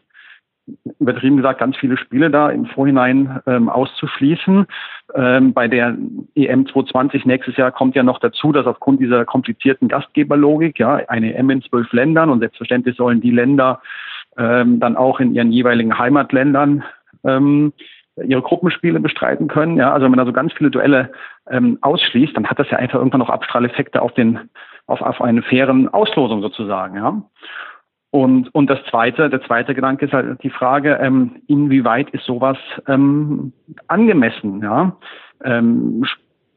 übertrieben 0.99 1.37
gesagt, 1.37 1.59
ganz 1.59 1.77
viele 1.77 1.97
Spiele 1.97 2.29
da 2.29 2.49
im 2.49 2.65
Vorhinein 2.65 3.39
ähm, 3.47 3.69
auszuschließen. 3.69 4.65
Ähm, 5.15 5.53
bei 5.53 5.67
der 5.67 5.97
EM 6.35 6.67
2020 6.67 7.25
nächstes 7.25 7.57
Jahr 7.57 7.71
kommt 7.71 7.95
ja 7.95 8.03
noch 8.03 8.19
dazu, 8.19 8.51
dass 8.51 8.67
aufgrund 8.67 8.99
dieser 8.99 9.25
komplizierten 9.25 9.87
Gastgeberlogik, 9.87 10.79
ja, 10.79 10.95
eine 11.07 11.35
EM 11.35 11.49
in 11.49 11.61
zwölf 11.61 11.91
Ländern 11.91 12.29
und 12.29 12.39
selbstverständlich 12.39 12.95
sollen 12.97 13.21
die 13.21 13.31
Länder 13.31 13.81
ähm, 14.37 14.79
dann 14.79 14.95
auch 14.95 15.19
in 15.19 15.33
ihren 15.33 15.51
jeweiligen 15.51 15.97
Heimatländern 15.97 16.83
ähm, 17.23 17.73
ihre 18.23 18.41
Gruppenspiele 18.41 18.99
bestreiten 18.99 19.47
können. 19.47 19.77
Ja, 19.77 19.91
also 19.91 20.05
wenn 20.05 20.11
man 20.11 20.19
da 20.19 20.25
so 20.25 20.33
ganz 20.33 20.53
viele 20.53 20.71
Duelle 20.71 21.11
ähm, 21.49 21.77
ausschließt, 21.81 22.35
dann 22.35 22.47
hat 22.47 22.59
das 22.59 22.69
ja 22.69 22.77
einfach 22.77 22.99
irgendwann 22.99 23.19
noch 23.19 23.29
Abstrahleffekte 23.29 24.01
auf 24.01 24.13
den, 24.13 24.49
auf, 24.87 25.01
auf 25.01 25.21
eine 25.21 25.41
fairen 25.41 25.89
Auslosung 25.89 26.41
sozusagen. 26.41 26.95
Ja. 26.95 27.21
Und, 28.11 28.53
und 28.55 28.69
das 28.69 28.79
zweite, 28.89 29.29
der 29.29 29.41
zweite 29.43 29.75
Gedanke 29.75 30.05
ist 30.05 30.13
halt 30.13 30.41
die 30.41 30.49
Frage, 30.49 30.97
ähm, 31.01 31.41
inwieweit 31.47 32.09
ist 32.09 32.25
sowas 32.25 32.57
ähm, 32.87 33.53
angemessen, 33.87 34.61
ja? 34.63 34.95
Ähm, 35.43 36.05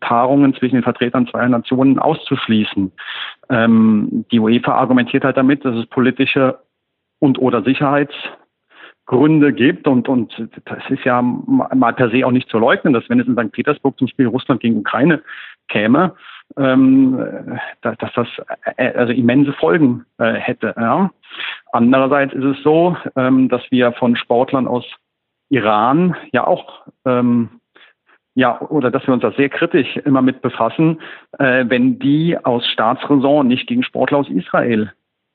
Paarungen 0.00 0.52
zwischen 0.54 0.76
den 0.76 0.82
Vertretern 0.82 1.28
zweier 1.28 1.48
Nationen 1.48 1.98
auszuschließen. 1.98 2.90
Ähm, 3.50 4.24
die 4.32 4.40
UEFA 4.40 4.72
argumentiert 4.72 5.24
halt 5.24 5.36
damit, 5.36 5.64
dass 5.64 5.76
es 5.76 5.86
politische 5.86 6.58
und 7.20 7.38
oder 7.38 7.62
Sicherheitsgründe 9.12 9.52
gibt 9.52 9.86
und, 9.86 10.08
und 10.08 10.48
das 10.64 10.90
ist 10.90 11.04
ja 11.04 11.22
mal 11.22 11.92
per 11.92 12.10
se 12.10 12.26
auch 12.26 12.30
nicht 12.30 12.48
zu 12.48 12.58
leugnen, 12.58 12.92
dass 12.92 13.08
wenn 13.08 13.20
es 13.20 13.26
in 13.26 13.34
St. 13.34 13.52
Petersburg 13.52 13.98
zum 13.98 14.08
Spiel 14.08 14.26
Russland 14.26 14.60
gegen 14.60 14.78
Ukraine 14.78 15.22
käme, 15.68 16.14
ähm, 16.56 17.58
dass, 17.82 17.96
dass 17.98 18.12
das 18.14 18.28
äh, 18.76 18.92
also 18.92 19.12
immense 19.12 19.52
Folgen 19.52 20.04
äh, 20.18 20.32
hätte. 20.32 20.74
Ja. 20.76 21.10
Andererseits 21.72 22.34
ist 22.34 22.44
es 22.44 22.62
so, 22.62 22.96
ähm, 23.16 23.48
dass 23.48 23.62
wir 23.70 23.92
von 23.92 24.16
Sportlern 24.16 24.66
aus 24.66 24.84
Iran 25.50 26.16
ja 26.32 26.46
auch 26.46 26.86
ähm, 27.04 27.48
ja, 28.34 28.58
oder 28.62 28.90
dass 28.90 29.06
wir 29.06 29.12
uns 29.12 29.20
da 29.20 29.32
sehr 29.32 29.50
kritisch 29.50 29.94
immer 29.98 30.22
mit 30.22 30.40
befassen, 30.40 31.02
äh, 31.38 31.66
wenn 31.68 31.98
die 31.98 32.38
aus 32.42 32.66
Staatsräson 32.66 33.46
nicht 33.46 33.66
gegen 33.66 33.82
Sportler 33.82 34.18
aus 34.18 34.30
Israel 34.30 34.90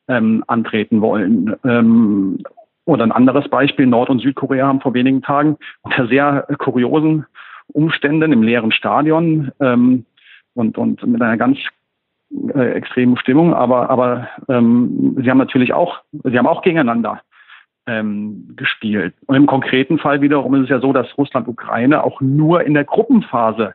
ähm, 0.08 0.44
antreten 0.48 1.02
wollen. 1.02 1.56
Ähm, 1.64 2.40
oder 2.88 3.04
ein 3.04 3.12
anderes 3.12 3.48
Beispiel, 3.50 3.86
Nord- 3.86 4.10
und 4.10 4.20
Südkorea 4.20 4.66
haben 4.66 4.82
vor 4.82 4.94
wenigen 4.94 5.22
Tagen 5.22 5.58
unter 5.82 6.08
sehr 6.08 6.48
kuriosen 6.58 7.26
Umständen 7.68 8.32
im 8.32 8.44
leeren 8.44 8.72
Stadion 8.72 9.52
ähm, 9.60 10.06
und, 10.54 10.78
und 10.78 11.06
mit 11.06 11.22
einer 11.22 11.38
ganz 11.38 11.60
äh, 12.54 12.72
extremen 12.72 13.18
Stimmung, 13.18 13.54
aber, 13.54 13.90
aber 13.90 14.30
ähm, 14.48 15.18
sie 15.22 15.30
haben 15.30 15.38
natürlich 15.38 15.74
auch, 15.74 16.00
sie 16.12 16.38
haben 16.38 16.48
auch 16.48 16.62
gegeneinander 16.62 17.22
ähm, 17.88 18.54
gespielt. 18.56 19.14
Und 19.28 19.36
im 19.36 19.48
konkreten 19.48 20.00
Fall 20.00 20.22
wiederum 20.22 20.56
ist 20.56 20.64
es 20.64 20.70
ja 20.70 20.80
so, 20.80 20.94
dass 20.94 21.18
Russland 21.18 21.48
Ukraine 21.48 22.04
auch 22.04 22.22
nur 22.22 22.64
in 22.64 22.74
der 22.74 22.86
Gruppenphase 22.86 23.74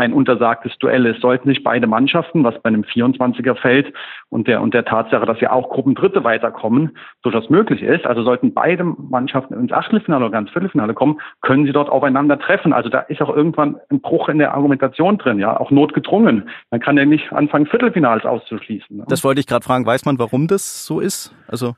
ein 0.00 0.14
untersagtes 0.14 0.76
Duell 0.78 1.04
ist. 1.04 1.20
Sollten 1.20 1.48
sich 1.48 1.62
beide 1.62 1.86
Mannschaften, 1.86 2.42
was 2.42 2.60
bei 2.62 2.68
einem 2.68 2.82
24er 2.82 3.54
Feld 3.54 3.92
und 4.30 4.48
der, 4.48 4.62
und 4.62 4.72
der 4.72 4.86
Tatsache, 4.86 5.26
dass 5.26 5.40
ja 5.40 5.52
auch 5.52 5.68
Gruppendritte 5.68 6.24
weiterkommen, 6.24 6.96
durchaus 7.22 7.50
möglich 7.50 7.82
ist, 7.82 8.06
also 8.06 8.22
sollten 8.22 8.54
beide 8.54 8.82
Mannschaften 8.84 9.52
ins 9.54 9.72
Achtelfinale 9.72 10.24
oder 10.24 10.32
ganz 10.32 10.50
Viertelfinale 10.50 10.94
kommen, 10.94 11.20
können 11.42 11.66
sie 11.66 11.72
dort 11.72 11.90
aufeinander 11.90 12.38
treffen. 12.38 12.72
Also 12.72 12.88
da 12.88 13.00
ist 13.00 13.20
auch 13.20 13.34
irgendwann 13.34 13.76
ein 13.90 14.00
Bruch 14.00 14.30
in 14.30 14.38
der 14.38 14.54
Argumentation 14.54 15.18
drin, 15.18 15.38
ja, 15.38 15.60
auch 15.60 15.70
notgedrungen. 15.70 16.48
Man 16.70 16.80
kann 16.80 16.96
ja 16.96 17.04
nicht 17.04 17.30
anfangen, 17.32 17.66
Viertelfinals 17.66 18.24
auszuschließen. 18.24 18.96
Ne? 18.96 19.04
Das 19.08 19.22
wollte 19.22 19.40
ich 19.40 19.46
gerade 19.46 19.64
fragen. 19.64 19.84
Weiß 19.84 20.06
man, 20.06 20.18
warum 20.18 20.46
das 20.46 20.86
so 20.86 21.00
ist? 21.00 21.34
Also 21.46 21.74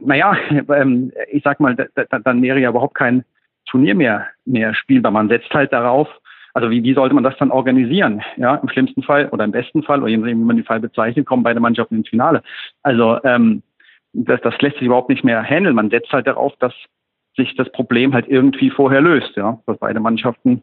naja, 0.00 0.36
ähm, 0.50 1.12
ich 1.30 1.42
sag 1.44 1.60
mal, 1.60 1.76
dann 2.24 2.42
wäre 2.42 2.58
ja 2.58 2.70
überhaupt 2.70 2.94
kein 2.94 3.24
Turnier 3.66 3.94
mehr, 3.94 4.26
mehr 4.44 4.74
spielbar. 4.74 5.12
Man 5.12 5.28
setzt 5.28 5.52
halt 5.52 5.72
darauf, 5.72 6.08
also 6.54 6.70
wie, 6.70 6.82
wie 6.84 6.94
sollte 6.94 7.14
man 7.14 7.24
das 7.24 7.36
dann 7.38 7.50
organisieren? 7.50 8.22
Ja, 8.36 8.54
im 8.54 8.68
schlimmsten 8.68 9.02
Fall 9.02 9.28
oder 9.30 9.44
im 9.44 9.50
besten 9.50 9.82
Fall, 9.82 10.00
oder 10.00 10.08
je 10.08 10.16
nachdem, 10.16 10.40
wie 10.40 10.44
man 10.44 10.56
die 10.56 10.62
Fall 10.62 10.80
bezeichnet, 10.80 11.26
kommen 11.26 11.42
beide 11.42 11.60
Mannschaften 11.60 11.96
ins 11.96 12.08
Finale. 12.08 12.42
Also 12.82 13.18
ähm, 13.24 13.62
das, 14.12 14.40
das 14.42 14.54
lässt 14.60 14.76
sich 14.76 14.86
überhaupt 14.86 15.08
nicht 15.08 15.24
mehr 15.24 15.42
handeln. 15.42 15.74
Man 15.74 15.90
setzt 15.90 16.12
halt 16.12 16.28
darauf, 16.28 16.54
dass 16.60 16.72
sich 17.36 17.56
das 17.56 17.70
Problem 17.72 18.14
halt 18.14 18.28
irgendwie 18.28 18.70
vorher 18.70 19.00
löst, 19.00 19.34
ja, 19.34 19.58
dass 19.66 19.78
beide 19.78 19.98
Mannschaften 19.98 20.62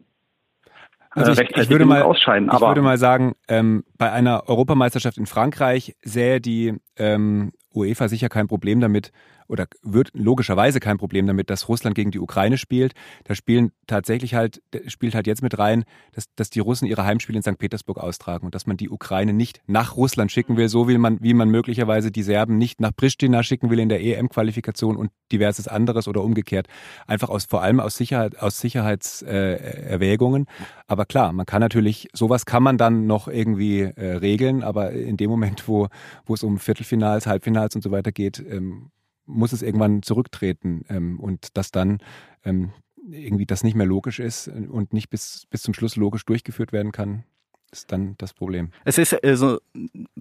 also 1.14 1.34
ich, 1.34 1.58
ich, 1.58 1.70
würde 1.70 1.84
mal, 1.84 2.04
ausscheiden. 2.04 2.50
ich 2.52 2.62
würde 2.62 2.82
mal 2.82 2.98
sagen, 2.98 3.34
ähm, 3.50 3.84
bei 3.98 4.14
einer 4.14 4.48
Europameisterschaft 4.48 5.18
in 5.18 5.26
Frankreich 5.26 5.94
sähe 6.02 6.40
die 6.40 6.78
ähm, 6.98 7.52
UEFA 7.74 8.08
sicher 8.08 8.30
kein 8.30 8.48
Problem 8.48 8.80
damit, 8.80 9.12
oder 9.52 9.68
wird 9.84 10.12
logischerweise 10.14 10.80
kein 10.80 10.98
Problem 10.98 11.28
damit, 11.28 11.50
dass 11.50 11.68
Russland 11.68 11.94
gegen 11.94 12.10
die 12.10 12.20
Ukraine 12.20 12.58
spielt. 12.58 12.94
Da 13.26 13.36
spielen 13.36 13.74
tatsächlich 13.86 14.34
halt, 14.34 14.62
spielt 14.88 15.14
halt 15.14 15.28
jetzt 15.28 15.44
mit 15.44 15.60
rein, 15.60 15.84
dass, 16.14 16.26
dass 16.36 16.50
die 16.50 16.62
Russen 16.62 16.88
ihre 16.88 17.04
Heimspiele 17.04 17.38
in 17.38 17.44
St. 17.44 17.58
Petersburg 17.58 17.98
austragen 17.98 18.46
und 18.46 18.56
dass 18.56 18.66
man 18.66 18.78
die 18.78 18.90
Ukraine 18.90 19.34
nicht 19.34 19.62
nach 19.68 19.98
Russland 19.98 20.32
schicken 20.32 20.56
will, 20.56 20.70
so 20.70 20.88
wie 20.88 20.98
man, 20.98 21.22
wie 21.22 21.34
man 21.34 21.50
möglicherweise 21.50 22.12
die 22.12 22.24
Serben 22.24 22.58
nicht 22.58 22.80
nach 22.80 22.96
Pristina 22.96 23.44
schicken 23.44 23.70
will 23.70 23.80
in 23.80 23.90
der 23.90 24.02
EM-Qualifikation 24.02 24.96
und 24.96 25.12
diverses 25.34 25.68
anderes 25.68 26.08
oder 26.08 26.24
umgekehrt. 26.24 26.68
Einfach 27.06 27.30
aus, 27.30 27.44
vor 27.46 27.62
allem 27.62 27.82
aus 27.82 27.98
Sicherheit, 27.98 28.40
aus 28.40 28.60
Sicherheitserwägungen. 28.60 30.44
Äh, 30.44 30.64
aber 30.88 31.06
klar, 31.06 31.34
man 31.34 31.46
kann 31.46 31.60
natürlich, 31.60 32.08
sowas 32.14 32.46
kann 32.46 32.64
man 32.64 32.78
dann 32.78 33.06
noch 33.06 33.28
irgendwie 33.28 33.82
äh, 33.82 34.16
regeln, 34.16 34.64
aber 34.64 34.92
in 34.92 35.18
dem 35.18 35.30
Moment, 35.30 35.68
wo, 35.68 35.90
wo 36.26 36.36
es 36.36 36.44
um 36.44 36.58
Viertelfinals, 36.58 37.28
Halbfinals 37.28 37.76
und 37.76 37.82
so 37.82 37.92
weiter 37.92 38.14
geht, 38.14 38.40
ähm, 38.40 38.92
muss 39.26 39.54
es 39.54 39.62
irgendwann 39.62 40.04
zurücktreten 40.04 40.84
ähm, 40.90 41.20
und 41.20 41.58
dass 41.58 41.72
dann 41.72 42.00
ähm, 42.44 42.72
irgendwie 43.10 43.46
das 43.46 43.64
nicht 43.64 43.76
mehr 43.76 43.86
logisch 43.86 44.20
ist 44.20 44.48
und 44.48 44.94
nicht 44.94 45.10
bis, 45.10 45.48
bis 45.50 45.62
zum 45.64 45.74
Schluss 45.74 45.96
logisch 45.96 46.26
durchgeführt 46.26 46.72
werden 46.72 46.92
kann, 46.92 47.24
ist 47.72 47.92
dann 47.92 48.16
das 48.18 48.34
Problem. 48.34 48.72
Es 48.84 48.98
ist, 48.98 49.24
also, 49.24 49.60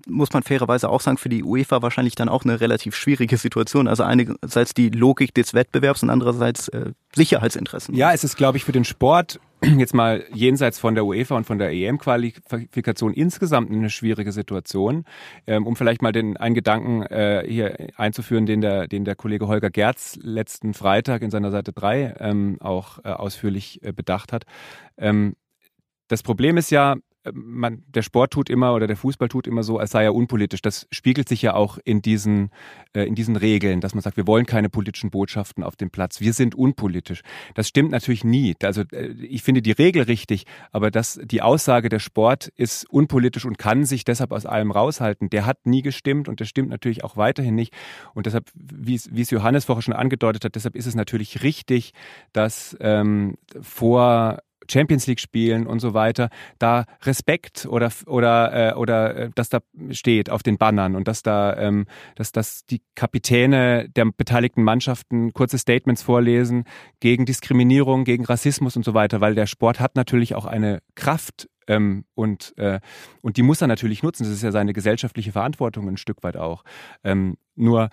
muss 0.06 0.32
man 0.32 0.42
fairerweise 0.42 0.88
auch 0.88 1.00
sagen, 1.00 1.18
für 1.18 1.28
die 1.28 1.42
UEFA 1.42 1.82
wahrscheinlich 1.82 2.14
dann 2.14 2.28
auch 2.28 2.44
eine 2.44 2.60
relativ 2.60 2.94
schwierige 2.94 3.36
Situation. 3.36 3.88
Also 3.88 4.04
einerseits 4.04 4.74
die 4.74 4.88
Logik 4.90 5.34
des 5.34 5.52
Wettbewerbs 5.54 6.02
und 6.02 6.10
andererseits 6.10 6.68
äh, 6.68 6.92
Sicherheitsinteressen. 7.14 7.94
Ja, 7.94 8.12
es 8.12 8.24
ist, 8.24 8.36
glaube 8.36 8.58
ich, 8.58 8.64
für 8.64 8.72
den 8.72 8.84
Sport 8.84 9.40
jetzt 9.78 9.94
mal 9.94 10.24
jenseits 10.32 10.78
von 10.78 10.94
der 10.94 11.04
UEFA 11.04 11.36
und 11.36 11.44
von 11.44 11.58
der 11.58 11.72
EM-Qualifikation 11.72 13.12
insgesamt 13.12 13.70
eine 13.70 13.90
schwierige 13.90 14.32
Situation. 14.32 15.04
Ähm, 15.46 15.66
um 15.66 15.76
vielleicht 15.76 16.02
mal 16.02 16.12
den 16.12 16.36
einen 16.36 16.54
Gedanken 16.54 17.02
äh, 17.02 17.44
hier 17.46 17.88
einzuführen, 17.96 18.46
den 18.46 18.60
der, 18.60 18.86
den 18.86 19.04
der 19.04 19.16
Kollege 19.16 19.48
Holger 19.48 19.70
Gerz 19.70 20.18
letzten 20.22 20.72
Freitag 20.72 21.22
in 21.22 21.30
seiner 21.30 21.50
Seite 21.50 21.72
3 21.72 22.14
ähm, 22.20 22.58
auch 22.60 22.98
äh, 23.04 23.08
ausführlich 23.08 23.82
äh, 23.82 23.92
bedacht 23.92 24.32
hat. 24.32 24.44
Ähm, 24.96 25.34
das 26.08 26.22
Problem 26.22 26.56
ist 26.56 26.70
ja, 26.70 26.96
man, 27.32 27.82
der 27.86 28.02
Sport 28.02 28.32
tut 28.32 28.48
immer 28.48 28.74
oder 28.74 28.86
der 28.86 28.96
Fußball 28.96 29.28
tut 29.28 29.46
immer 29.46 29.62
so, 29.62 29.78
als 29.78 29.90
sei 29.90 30.04
er 30.04 30.14
unpolitisch. 30.14 30.62
Das 30.62 30.86
spiegelt 30.90 31.28
sich 31.28 31.42
ja 31.42 31.54
auch 31.54 31.78
in 31.84 32.00
diesen, 32.00 32.50
äh, 32.94 33.04
in 33.04 33.14
diesen 33.14 33.36
Regeln, 33.36 33.80
dass 33.80 33.94
man 33.94 34.02
sagt, 34.02 34.16
wir 34.16 34.26
wollen 34.26 34.46
keine 34.46 34.70
politischen 34.70 35.10
Botschaften 35.10 35.62
auf 35.62 35.76
dem 35.76 35.90
Platz. 35.90 36.20
Wir 36.20 36.32
sind 36.32 36.54
unpolitisch. 36.54 37.20
Das 37.54 37.68
stimmt 37.68 37.90
natürlich 37.90 38.24
nie. 38.24 38.54
Also 38.62 38.82
äh, 38.92 39.08
ich 39.08 39.42
finde 39.42 39.60
die 39.60 39.72
Regel 39.72 40.04
richtig, 40.04 40.46
aber 40.72 40.90
das, 40.90 41.20
die 41.22 41.42
Aussage, 41.42 41.88
der 41.90 41.98
Sport 41.98 42.48
ist 42.56 42.88
unpolitisch 42.88 43.44
und 43.44 43.58
kann 43.58 43.84
sich 43.84 44.04
deshalb 44.04 44.32
aus 44.32 44.46
allem 44.46 44.70
raushalten, 44.70 45.28
der 45.28 45.44
hat 45.44 45.66
nie 45.66 45.82
gestimmt 45.82 46.28
und 46.28 46.40
der 46.40 46.46
stimmt 46.46 46.70
natürlich 46.70 47.04
auch 47.04 47.16
weiterhin 47.16 47.54
nicht. 47.54 47.74
Und 48.14 48.26
deshalb, 48.26 48.48
wie 48.54 48.94
es, 48.94 49.14
wie 49.14 49.22
es 49.22 49.30
Johannes 49.30 49.66
vorher 49.66 49.82
schon 49.82 49.94
angedeutet 49.94 50.44
hat, 50.44 50.54
deshalb 50.54 50.74
ist 50.74 50.86
es 50.86 50.94
natürlich 50.94 51.42
richtig, 51.42 51.92
dass 52.32 52.76
ähm, 52.80 53.36
vor 53.60 54.38
Champions 54.70 55.06
League 55.06 55.20
spielen 55.20 55.66
und 55.66 55.80
so 55.80 55.94
weiter, 55.94 56.30
da 56.58 56.84
Respekt 57.02 57.66
oder 57.66 57.90
oder 58.06 58.72
äh, 58.72 58.74
oder 58.74 59.16
äh, 59.16 59.30
dass 59.34 59.48
da 59.48 59.60
steht 59.90 60.30
auf 60.30 60.42
den 60.42 60.58
Bannern 60.58 60.96
und 60.96 61.08
dass 61.08 61.22
da 61.22 61.56
ähm, 61.56 61.86
dass 62.16 62.32
dass 62.32 62.66
die 62.66 62.82
Kapitäne 62.94 63.88
der 63.88 64.06
beteiligten 64.06 64.62
Mannschaften 64.62 65.32
kurze 65.32 65.58
Statements 65.58 66.02
vorlesen 66.02 66.64
gegen 67.00 67.26
Diskriminierung, 67.26 68.04
gegen 68.04 68.24
Rassismus 68.24 68.76
und 68.76 68.84
so 68.84 68.94
weiter, 68.94 69.20
weil 69.20 69.34
der 69.34 69.46
Sport 69.46 69.80
hat 69.80 69.96
natürlich 69.96 70.34
auch 70.34 70.46
eine 70.46 70.80
Kraft 70.94 71.48
ähm, 71.70 72.04
und, 72.14 72.52
äh, 72.58 72.80
und 73.22 73.36
die 73.36 73.42
muss 73.42 73.60
er 73.60 73.68
natürlich 73.68 74.02
nutzen. 74.02 74.24
Das 74.24 74.32
ist 74.32 74.42
ja 74.42 74.50
seine 74.50 74.72
gesellschaftliche 74.72 75.32
Verantwortung 75.32 75.88
ein 75.88 75.96
Stück 75.96 76.22
weit 76.22 76.36
auch. 76.36 76.64
Ähm, 77.04 77.36
nur 77.54 77.90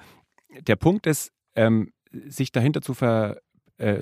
der 0.61 0.75
Punkt 0.75 1.05
ist, 1.05 1.31
ähm, 1.55 1.91
sich 2.11 2.51
dahinter 2.51 2.81
zu 2.81 2.93
ver 2.93 3.37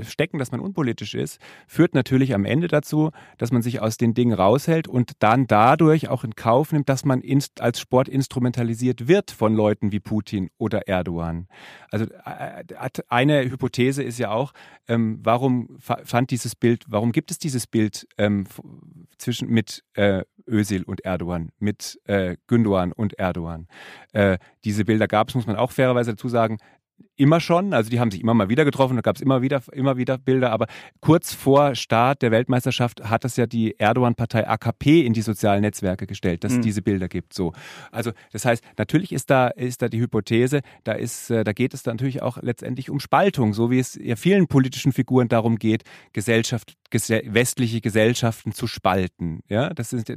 stecken, 0.01 0.39
dass 0.39 0.51
man 0.51 0.59
unpolitisch 0.59 1.15
ist, 1.15 1.39
führt 1.67 1.93
natürlich 1.93 2.33
am 2.33 2.45
Ende 2.45 2.67
dazu, 2.67 3.11
dass 3.37 3.51
man 3.51 3.61
sich 3.61 3.81
aus 3.81 3.97
den 3.97 4.13
Dingen 4.13 4.33
raushält 4.33 4.87
und 4.87 5.13
dann 5.19 5.47
dadurch 5.47 6.07
auch 6.09 6.23
in 6.23 6.35
Kauf 6.35 6.71
nimmt, 6.71 6.89
dass 6.89 7.05
man 7.05 7.21
als 7.59 7.79
Sport 7.79 8.07
instrumentalisiert 8.07 9.07
wird 9.07 9.31
von 9.31 9.53
Leuten 9.53 9.91
wie 9.91 9.99
Putin 9.99 10.49
oder 10.57 10.87
Erdogan. 10.87 11.47
Also 11.91 12.05
eine 13.09 13.43
Hypothese 13.43 14.03
ist 14.03 14.19
ja 14.19 14.31
auch, 14.31 14.53
ähm, 14.87 15.19
warum 15.23 15.77
fand 15.79 16.31
dieses 16.31 16.55
Bild, 16.55 16.85
warum 16.87 17.11
gibt 17.11 17.31
es 17.31 17.39
dieses 17.39 17.67
Bild 17.67 18.07
ähm, 18.17 18.45
zwischen 19.17 19.49
mit 19.49 19.83
äh, 19.93 20.23
Özil 20.47 20.83
und 20.83 21.01
Erdogan, 21.01 21.51
mit 21.59 21.99
äh, 22.05 22.37
Gündogan 22.47 22.91
und 22.91 23.13
Erdogan. 23.17 23.67
Äh, 24.13 24.37
diese 24.63 24.85
Bilder 24.85 25.07
gab 25.07 25.29
es, 25.29 25.35
muss 25.35 25.47
man 25.47 25.55
auch 25.55 25.71
fairerweise 25.71 26.11
dazu 26.11 26.29
sagen, 26.29 26.57
immer 27.17 27.39
schon. 27.39 27.73
Also 27.73 27.89
die 27.89 27.99
haben 27.99 28.11
sich 28.11 28.21
immer 28.21 28.33
mal 28.33 28.49
wieder 28.49 28.65
getroffen, 28.65 28.95
da 28.95 29.01
gab 29.01 29.15
es 29.15 29.21
immer 29.21 29.41
wieder, 29.41 29.61
immer 29.71 29.97
wieder 29.97 30.17
Bilder. 30.17 30.51
Aber 30.51 30.67
kurz 31.01 31.33
vor 31.33 31.75
Start 31.75 32.21
der 32.21 32.31
Weltmeisterschaft 32.31 33.03
hat 33.03 33.25
es 33.25 33.37
ja 33.37 33.45
die 33.45 33.79
Erdogan-Partei 33.79 34.47
AKP 34.47 35.05
in 35.05 35.13
die 35.13 35.21
sozialen 35.21 35.61
Netzwerke 35.61 36.07
gestellt, 36.07 36.43
dass 36.43 36.53
mhm. 36.53 36.59
es 36.59 36.65
diese 36.65 36.81
Bilder 36.81 37.07
gibt. 37.07 37.33
So, 37.33 37.53
also 37.91 38.11
das 38.31 38.45
heißt, 38.45 38.63
natürlich 38.77 39.11
ist 39.11 39.29
da 39.29 39.47
ist 39.47 39.81
da 39.81 39.87
die 39.87 39.99
Hypothese, 39.99 40.61
da 40.83 40.93
ist, 40.93 41.29
äh, 41.29 41.43
da 41.43 41.53
geht 41.53 41.73
es 41.73 41.83
dann 41.83 41.95
natürlich 41.95 42.21
auch 42.21 42.37
letztendlich 42.41 42.89
um 42.89 42.99
Spaltung, 42.99 43.53
so 43.53 43.71
wie 43.71 43.79
es 43.79 43.95
ja 44.01 44.15
vielen 44.15 44.47
politischen 44.47 44.91
Figuren 44.91 45.27
darum 45.27 45.57
geht, 45.57 45.83
Gesellschaft, 46.13 46.75
gese 46.89 47.21
westliche 47.25 47.81
Gesellschaften 47.81 48.51
zu 48.51 48.67
spalten. 48.67 49.41
Ja, 49.47 49.73
das 49.73 49.93
ist, 49.93 50.11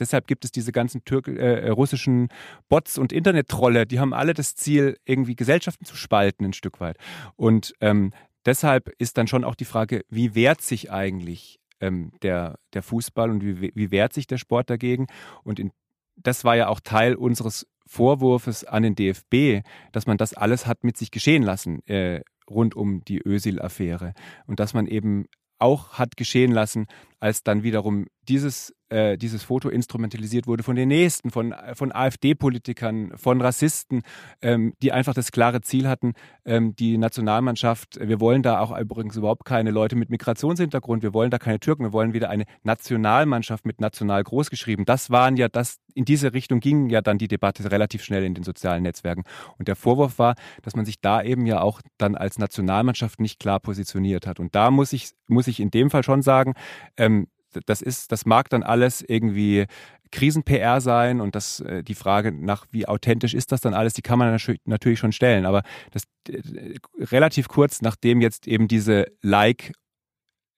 deshalb 0.00 0.26
gibt 0.26 0.44
es 0.44 0.52
diese 0.52 0.72
ganzen 0.72 1.04
Türk 1.04 1.28
äh, 1.28 1.68
russischen 1.68 2.28
Bots 2.68 2.98
und 2.98 3.12
Internettrolle, 3.12 3.86
die 3.86 4.00
haben 4.00 4.14
alle 4.14 4.34
das 4.34 4.54
Ziel, 4.54 4.96
irgendwie 5.04 5.36
Gesellschaften 5.36 5.84
zu 5.84 5.96
spalten 5.96 6.43
ein 6.44 6.52
Stück 6.52 6.80
weit. 6.80 6.96
Und 7.36 7.74
ähm, 7.80 8.12
deshalb 8.46 8.90
ist 8.98 9.18
dann 9.18 9.26
schon 9.26 9.44
auch 9.44 9.54
die 9.54 9.64
Frage, 9.64 10.04
wie 10.08 10.34
wehrt 10.34 10.60
sich 10.60 10.90
eigentlich 10.90 11.58
ähm, 11.80 12.12
der, 12.22 12.58
der 12.72 12.82
Fußball 12.82 13.30
und 13.30 13.42
wie, 13.42 13.72
wie 13.74 13.90
wehrt 13.90 14.12
sich 14.12 14.26
der 14.26 14.38
Sport 14.38 14.70
dagegen? 14.70 15.06
Und 15.42 15.58
in, 15.58 15.72
das 16.16 16.44
war 16.44 16.56
ja 16.56 16.68
auch 16.68 16.80
Teil 16.80 17.14
unseres 17.14 17.66
Vorwurfs 17.86 18.64
an 18.64 18.82
den 18.82 18.94
DFB, 18.94 19.66
dass 19.92 20.06
man 20.06 20.16
das 20.16 20.34
alles 20.34 20.66
hat 20.66 20.84
mit 20.84 20.96
sich 20.96 21.10
geschehen 21.10 21.42
lassen 21.42 21.86
äh, 21.86 22.22
rund 22.48 22.74
um 22.74 23.04
die 23.04 23.20
Ösil-Affäre 23.24 24.14
und 24.46 24.60
dass 24.60 24.74
man 24.74 24.86
eben 24.86 25.26
auch 25.58 25.94
hat 25.94 26.16
geschehen 26.16 26.52
lassen, 26.52 26.86
als 27.20 27.42
dann 27.42 27.62
wiederum 27.62 28.06
dieses 28.22 28.74
äh, 28.94 29.18
dieses 29.18 29.42
Foto 29.42 29.68
instrumentalisiert 29.68 30.46
wurde 30.46 30.62
von 30.62 30.76
den 30.76 30.88
Nächsten, 30.88 31.30
von, 31.30 31.52
von 31.74 31.90
AfD-Politikern, 31.92 33.12
von 33.16 33.40
Rassisten, 33.40 34.02
ähm, 34.40 34.74
die 34.82 34.92
einfach 34.92 35.14
das 35.14 35.32
klare 35.32 35.62
Ziel 35.62 35.88
hatten, 35.88 36.12
ähm, 36.44 36.76
die 36.76 36.96
Nationalmannschaft, 36.96 37.98
wir 38.00 38.20
wollen 38.20 38.42
da 38.44 38.60
auch 38.60 38.78
übrigens 38.78 39.16
überhaupt 39.16 39.44
keine 39.44 39.72
Leute 39.72 39.96
mit 39.96 40.10
Migrationshintergrund, 40.10 41.02
wir 41.02 41.12
wollen 41.12 41.32
da 41.32 41.38
keine 41.38 41.58
Türken, 41.58 41.82
wir 41.82 41.92
wollen 41.92 42.12
wieder 42.12 42.30
eine 42.30 42.44
Nationalmannschaft 42.62 43.66
mit 43.66 43.80
national 43.80 44.22
großgeschrieben. 44.22 44.84
Das 44.84 45.10
waren 45.10 45.36
ja 45.36 45.48
das, 45.48 45.78
in 45.94 46.04
diese 46.04 46.32
Richtung 46.32 46.60
ging 46.60 46.88
ja 46.88 47.00
dann 47.00 47.18
die 47.18 47.28
Debatte 47.28 47.68
relativ 47.72 48.04
schnell 48.04 48.22
in 48.22 48.34
den 48.34 48.44
sozialen 48.44 48.84
Netzwerken. 48.84 49.24
Und 49.58 49.66
der 49.66 49.74
Vorwurf 49.74 50.20
war, 50.20 50.36
dass 50.62 50.76
man 50.76 50.84
sich 50.84 51.00
da 51.00 51.20
eben 51.20 51.46
ja 51.46 51.60
auch 51.60 51.80
dann 51.98 52.14
als 52.14 52.38
Nationalmannschaft 52.38 53.20
nicht 53.20 53.40
klar 53.40 53.58
positioniert 53.58 54.28
hat. 54.28 54.38
Und 54.38 54.54
da 54.54 54.70
muss 54.70 54.92
ich, 54.92 55.10
muss 55.26 55.48
ich 55.48 55.58
in 55.58 55.72
dem 55.72 55.90
Fall 55.90 56.04
schon 56.04 56.22
sagen, 56.22 56.54
ähm, 56.96 57.26
das 57.66 57.82
ist, 57.82 58.12
das 58.12 58.26
mag 58.26 58.48
dann 58.50 58.62
alles 58.62 59.02
irgendwie 59.06 59.66
Krisen-PR 60.10 60.80
sein 60.80 61.20
und 61.20 61.34
das, 61.34 61.60
äh, 61.60 61.82
die 61.82 61.94
Frage 61.94 62.32
nach, 62.32 62.66
wie 62.70 62.86
authentisch 62.86 63.34
ist 63.34 63.52
das 63.52 63.60
dann 63.60 63.74
alles, 63.74 63.94
die 63.94 64.02
kann 64.02 64.18
man 64.18 64.38
natürlich 64.64 64.98
schon 64.98 65.12
stellen. 65.12 65.44
Aber 65.44 65.62
das 65.90 66.04
äh, 66.28 66.76
relativ 66.98 67.48
kurz, 67.48 67.82
nachdem 67.82 68.20
jetzt 68.20 68.46
eben 68.46 68.68
diese 68.68 69.06
Like 69.22 69.72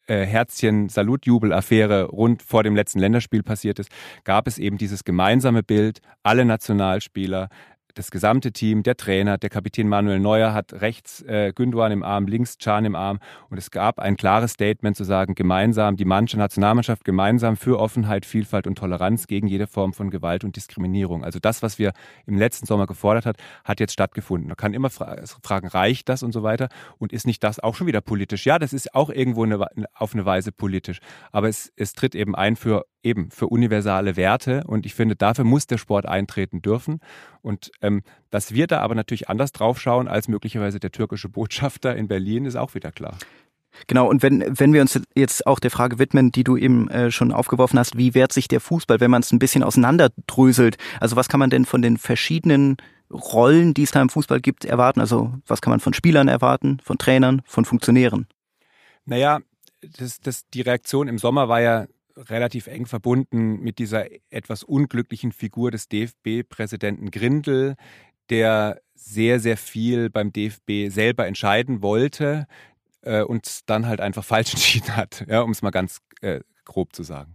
äh, 0.06 0.24
Herzchen 0.24 0.88
Salutjubel-Affäre 0.88 2.04
rund 2.04 2.42
vor 2.42 2.62
dem 2.62 2.76
letzten 2.76 2.98
Länderspiel 2.98 3.42
passiert 3.42 3.78
ist, 3.78 3.90
gab 4.24 4.46
es 4.46 4.58
eben 4.58 4.78
dieses 4.78 5.04
gemeinsame 5.04 5.62
Bild, 5.62 6.00
alle 6.22 6.44
Nationalspieler, 6.44 7.48
das 7.96 8.10
gesamte 8.10 8.52
Team, 8.52 8.82
der 8.82 8.96
Trainer, 8.96 9.38
der 9.38 9.48
Kapitän 9.48 9.88
Manuel 9.88 10.20
Neuer 10.20 10.52
hat 10.52 10.74
rechts 10.74 11.22
äh, 11.22 11.52
Gündogan 11.54 11.92
im 11.92 12.02
Arm, 12.02 12.26
links 12.26 12.58
Can 12.58 12.84
im 12.84 12.94
Arm 12.94 13.18
und 13.48 13.56
es 13.56 13.70
gab 13.70 13.98
ein 13.98 14.16
klares 14.16 14.52
Statement 14.52 14.96
zu 14.96 15.04
sagen, 15.04 15.34
gemeinsam, 15.34 15.96
die 15.96 16.04
Mannschaft, 16.04 16.38
Nationalmannschaft 16.38 17.04
gemeinsam 17.04 17.56
für 17.56 17.80
Offenheit, 17.80 18.26
Vielfalt 18.26 18.66
und 18.66 18.76
Toleranz 18.76 19.26
gegen 19.26 19.46
jede 19.46 19.66
Form 19.66 19.94
von 19.94 20.10
Gewalt 20.10 20.44
und 20.44 20.56
Diskriminierung. 20.56 21.24
Also 21.24 21.38
das, 21.38 21.62
was 21.62 21.78
wir 21.78 21.92
im 22.26 22.36
letzten 22.36 22.66
Sommer 22.66 22.86
gefordert 22.86 23.24
hat, 23.24 23.38
hat 23.64 23.80
jetzt 23.80 23.94
stattgefunden. 23.94 24.48
Man 24.48 24.56
kann 24.56 24.74
immer 24.74 24.90
fra 24.90 25.16
fragen, 25.42 25.66
reicht 25.66 26.10
das 26.10 26.22
und 26.22 26.32
so 26.32 26.42
weiter 26.42 26.68
und 26.98 27.14
ist 27.14 27.26
nicht 27.26 27.42
das 27.42 27.60
auch 27.60 27.74
schon 27.74 27.86
wieder 27.86 28.02
politisch? 28.02 28.44
Ja, 28.44 28.58
das 28.58 28.74
ist 28.74 28.94
auch 28.94 29.08
irgendwo 29.08 29.44
eine, 29.44 29.66
auf 29.94 30.12
eine 30.12 30.26
Weise 30.26 30.52
politisch, 30.52 30.98
aber 31.32 31.48
es, 31.48 31.72
es 31.76 31.94
tritt 31.94 32.14
eben 32.14 32.34
ein 32.34 32.56
für 32.56 32.84
eben 33.06 33.30
für 33.30 33.46
universale 33.46 34.16
Werte. 34.16 34.64
Und 34.66 34.84
ich 34.84 34.94
finde, 34.94 35.16
dafür 35.16 35.44
muss 35.44 35.66
der 35.66 35.78
Sport 35.78 36.06
eintreten 36.06 36.60
dürfen. 36.60 37.00
Und 37.40 37.70
ähm, 37.80 38.02
dass 38.30 38.52
wir 38.52 38.66
da 38.66 38.80
aber 38.80 38.94
natürlich 38.94 39.28
anders 39.28 39.52
drauf 39.52 39.80
schauen 39.80 40.08
als 40.08 40.28
möglicherweise 40.28 40.80
der 40.80 40.92
türkische 40.92 41.28
Botschafter 41.28 41.96
in 41.96 42.08
Berlin, 42.08 42.44
ist 42.44 42.56
auch 42.56 42.74
wieder 42.74 42.92
klar. 42.92 43.16
Genau, 43.86 44.08
und 44.08 44.22
wenn, 44.22 44.44
wenn 44.58 44.72
wir 44.72 44.80
uns 44.80 44.98
jetzt 45.14 45.46
auch 45.46 45.60
der 45.60 45.70
Frage 45.70 45.98
widmen, 45.98 46.32
die 46.32 46.44
du 46.44 46.56
eben 46.56 46.88
äh, 46.88 47.10
schon 47.10 47.32
aufgeworfen 47.32 47.78
hast, 47.78 47.96
wie 47.96 48.14
wehrt 48.14 48.32
sich 48.32 48.48
der 48.48 48.60
Fußball, 48.60 49.00
wenn 49.00 49.10
man 49.10 49.22
es 49.22 49.32
ein 49.32 49.38
bisschen 49.38 49.62
auseinanderdröselt? 49.62 50.78
Also 50.98 51.16
was 51.16 51.28
kann 51.28 51.40
man 51.40 51.50
denn 51.50 51.64
von 51.64 51.82
den 51.82 51.98
verschiedenen 51.98 52.78
Rollen, 53.10 53.74
die 53.74 53.82
es 53.82 53.90
da 53.90 54.00
im 54.00 54.08
Fußball 54.08 54.40
gibt, 54.40 54.64
erwarten? 54.64 55.00
Also 55.00 55.34
was 55.46 55.60
kann 55.60 55.70
man 55.70 55.80
von 55.80 55.92
Spielern 55.92 56.28
erwarten, 56.28 56.80
von 56.82 56.98
Trainern, 56.98 57.42
von 57.44 57.64
Funktionären? 57.64 58.26
Naja, 59.04 59.40
das, 59.98 60.20
das, 60.20 60.48
die 60.48 60.62
Reaktion 60.62 61.06
im 61.06 61.18
Sommer 61.18 61.48
war 61.48 61.60
ja 61.60 61.86
relativ 62.16 62.66
eng 62.66 62.86
verbunden 62.86 63.60
mit 63.60 63.78
dieser 63.78 64.06
etwas 64.30 64.62
unglücklichen 64.62 65.32
Figur 65.32 65.70
des 65.70 65.88
DFB-Präsidenten 65.88 67.10
Grindel, 67.10 67.76
der 68.30 68.80
sehr, 68.94 69.40
sehr 69.40 69.56
viel 69.56 70.10
beim 70.10 70.32
DFB 70.32 70.88
selber 70.88 71.26
entscheiden 71.26 71.82
wollte 71.82 72.46
äh, 73.02 73.22
und 73.22 73.68
dann 73.68 73.86
halt 73.86 74.00
einfach 74.00 74.24
falsch 74.24 74.54
entschieden 74.54 74.96
hat, 74.96 75.24
ja, 75.28 75.40
um 75.42 75.50
es 75.50 75.62
mal 75.62 75.70
ganz 75.70 76.00
äh, 76.20 76.40
grob 76.64 76.94
zu 76.94 77.02
sagen. 77.02 77.34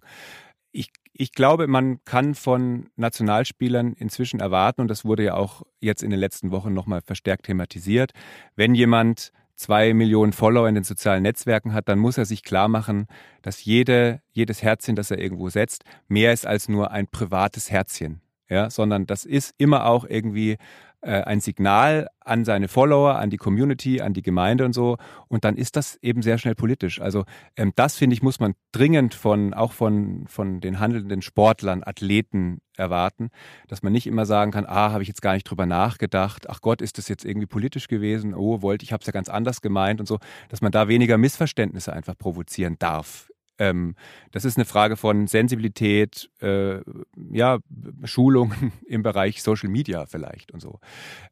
Ich, 0.71 0.89
ich 1.13 1.33
glaube, 1.33 1.67
man 1.67 2.03
kann 2.05 2.35
von 2.35 2.89
Nationalspielern 2.95 3.93
inzwischen 3.93 4.39
erwarten, 4.39 4.81
und 4.81 4.87
das 4.87 5.05
wurde 5.05 5.23
ja 5.23 5.33
auch 5.35 5.63
jetzt 5.79 6.03
in 6.03 6.09
den 6.09 6.19
letzten 6.19 6.51
Wochen 6.51 6.73
nochmal 6.73 7.01
verstärkt 7.01 7.45
thematisiert, 7.45 8.11
wenn 8.55 8.75
jemand 8.75 9.31
zwei 9.61 9.93
Millionen 9.93 10.33
Follower 10.33 10.67
in 10.67 10.73
den 10.73 10.83
sozialen 10.83 11.21
Netzwerken 11.21 11.73
hat, 11.73 11.87
dann 11.87 11.99
muss 11.99 12.17
er 12.17 12.25
sich 12.25 12.43
klar 12.43 12.67
machen, 12.67 13.05
dass 13.43 13.63
jede, 13.63 14.21
jedes 14.31 14.63
Herzchen, 14.63 14.95
das 14.95 15.11
er 15.11 15.19
irgendwo 15.19 15.49
setzt, 15.49 15.83
mehr 16.07 16.33
ist 16.33 16.47
als 16.47 16.67
nur 16.67 16.89
ein 16.89 17.07
privates 17.07 17.69
Herzchen. 17.69 18.21
Ja, 18.49 18.69
sondern 18.69 19.05
das 19.05 19.23
ist 19.23 19.53
immer 19.57 19.85
auch 19.85 20.03
irgendwie 20.03 20.57
äh, 21.01 21.21
ein 21.21 21.39
Signal 21.39 22.09
an 22.19 22.45
seine 22.45 22.67
Follower, 22.67 23.15
an 23.15 23.29
die 23.29 23.37
Community, 23.37 24.01
an 24.01 24.13
die 24.13 24.21
Gemeinde 24.21 24.65
und 24.65 24.73
so. 24.73 24.97
Und 25.27 25.43
dann 25.43 25.57
ist 25.57 25.75
das 25.75 25.97
eben 26.01 26.21
sehr 26.21 26.37
schnell 26.37 26.55
politisch. 26.55 27.01
Also 27.01 27.25
ähm, 27.55 27.73
das, 27.75 27.97
finde 27.97 28.13
ich, 28.13 28.21
muss 28.21 28.39
man 28.39 28.53
dringend 28.71 29.13
von, 29.13 29.53
auch 29.53 29.71
von, 29.71 30.25
von 30.27 30.61
den 30.61 30.79
handelnden 30.79 31.21
Sportlern, 31.21 31.83
Athleten 31.83 32.61
erwarten, 32.77 33.29
dass 33.67 33.83
man 33.83 33.93
nicht 33.93 34.07
immer 34.07 34.25
sagen 34.25 34.51
kann, 34.51 34.65
ah, 34.65 34.91
habe 34.91 35.01
ich 35.01 35.07
jetzt 35.07 35.21
gar 35.21 35.33
nicht 35.33 35.43
drüber 35.43 35.65
nachgedacht, 35.65 36.49
ach 36.49 36.61
Gott, 36.61 36.81
ist 36.81 36.97
das 36.97 37.07
jetzt 37.07 37.25
irgendwie 37.25 37.47
politisch 37.47 37.87
gewesen, 37.87 38.33
oh, 38.33 38.61
wollte 38.61 38.83
ich, 38.83 38.93
habe 38.93 39.01
es 39.01 39.07
ja 39.07 39.13
ganz 39.13 39.29
anders 39.29 39.61
gemeint 39.61 39.99
und 39.99 40.07
so, 40.07 40.19
dass 40.49 40.61
man 40.61 40.71
da 40.71 40.87
weniger 40.87 41.17
Missverständnisse 41.17 41.93
einfach 41.93 42.17
provozieren 42.17 42.77
darf 42.79 43.30
ähm, 43.57 43.95
das 44.31 44.45
ist 44.45 44.57
eine 44.57 44.65
Frage 44.65 44.97
von 44.97 45.27
Sensibilität, 45.27 46.29
äh, 46.41 46.81
ja, 47.31 47.59
Schulungen 48.03 48.71
im 48.87 49.03
Bereich 49.03 49.41
Social 49.41 49.69
Media 49.69 50.05
vielleicht 50.05 50.51
und 50.51 50.61
so. 50.61 50.79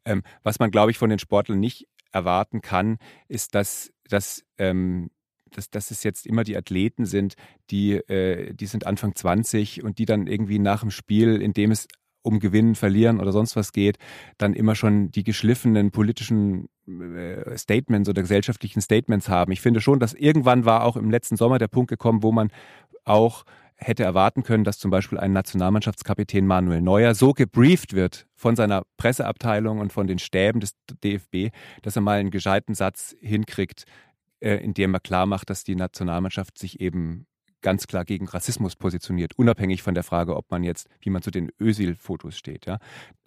Ähm, 0.04 0.22
was 0.42 0.58
man, 0.58 0.70
glaube 0.70 0.90
ich, 0.90 0.98
von 0.98 1.10
den 1.10 1.18
Sportlern 1.18 1.60
nicht 1.60 1.86
erwarten 2.12 2.60
kann, 2.60 2.98
ist, 3.28 3.54
dass, 3.54 3.92
dass 4.08 4.44
ähm, 4.58 5.10
dass, 5.52 5.70
dass 5.70 5.90
es 5.90 6.04
jetzt 6.04 6.26
immer 6.26 6.44
die 6.44 6.56
Athleten 6.56 7.06
sind, 7.06 7.34
die, 7.70 7.94
äh, 7.94 8.54
die 8.54 8.66
sind 8.66 8.86
Anfang 8.86 9.14
20 9.14 9.82
und 9.82 9.98
die 9.98 10.04
dann 10.04 10.28
irgendwie 10.28 10.58
nach 10.58 10.80
dem 10.80 10.90
Spiel, 10.90 11.42
in 11.42 11.52
dem 11.52 11.72
es 11.72 11.88
um 12.22 12.38
Gewinnen, 12.38 12.74
Verlieren 12.74 13.20
oder 13.20 13.32
sonst 13.32 13.56
was 13.56 13.72
geht, 13.72 13.98
dann 14.38 14.54
immer 14.54 14.74
schon 14.74 15.10
die 15.10 15.24
geschliffenen 15.24 15.90
politischen 15.90 16.68
äh, 16.86 17.56
Statements 17.56 18.08
oder 18.08 18.22
gesellschaftlichen 18.22 18.80
Statements 18.80 19.28
haben. 19.28 19.52
Ich 19.52 19.60
finde 19.60 19.80
schon, 19.80 20.00
dass 20.00 20.14
irgendwann 20.14 20.64
war 20.64 20.84
auch 20.84 20.96
im 20.96 21.10
letzten 21.10 21.36
Sommer 21.36 21.58
der 21.58 21.68
Punkt 21.68 21.88
gekommen, 21.88 22.22
wo 22.22 22.32
man 22.32 22.50
auch 23.04 23.44
hätte 23.82 24.04
erwarten 24.04 24.42
können, 24.42 24.64
dass 24.64 24.78
zum 24.78 24.90
Beispiel 24.90 25.18
ein 25.18 25.32
Nationalmannschaftskapitän 25.32 26.46
Manuel 26.46 26.82
Neuer 26.82 27.14
so 27.14 27.32
gebrieft 27.32 27.94
wird 27.94 28.26
von 28.34 28.54
seiner 28.56 28.82
Presseabteilung 28.98 29.78
und 29.78 29.92
von 29.92 30.06
den 30.06 30.18
Stäben 30.18 30.60
des 30.60 30.74
DFB, 31.02 31.54
dass 31.82 31.96
er 31.96 32.02
mal 32.02 32.18
einen 32.18 32.30
gescheiten 32.30 32.74
Satz 32.74 33.16
hinkriegt, 33.20 33.84
äh, 34.40 34.56
in 34.56 34.74
dem 34.74 34.94
er 34.94 35.00
klar 35.00 35.26
macht, 35.26 35.50
dass 35.50 35.64
die 35.64 35.76
Nationalmannschaft 35.76 36.58
sich 36.58 36.80
eben 36.80 37.26
ganz 37.62 37.86
klar 37.86 38.04
gegen 38.04 38.26
Rassismus 38.26 38.76
positioniert, 38.76 39.38
unabhängig 39.38 39.82
von 39.82 39.94
der 39.94 40.04
Frage, 40.04 40.36
ob 40.36 40.50
man 40.50 40.62
jetzt, 40.62 40.88
wie 41.00 41.10
man 41.10 41.22
zu 41.22 41.30
den 41.30 41.50
Ösil-Fotos 41.60 42.36
steht. 42.36 42.66
Ja. 42.66 42.78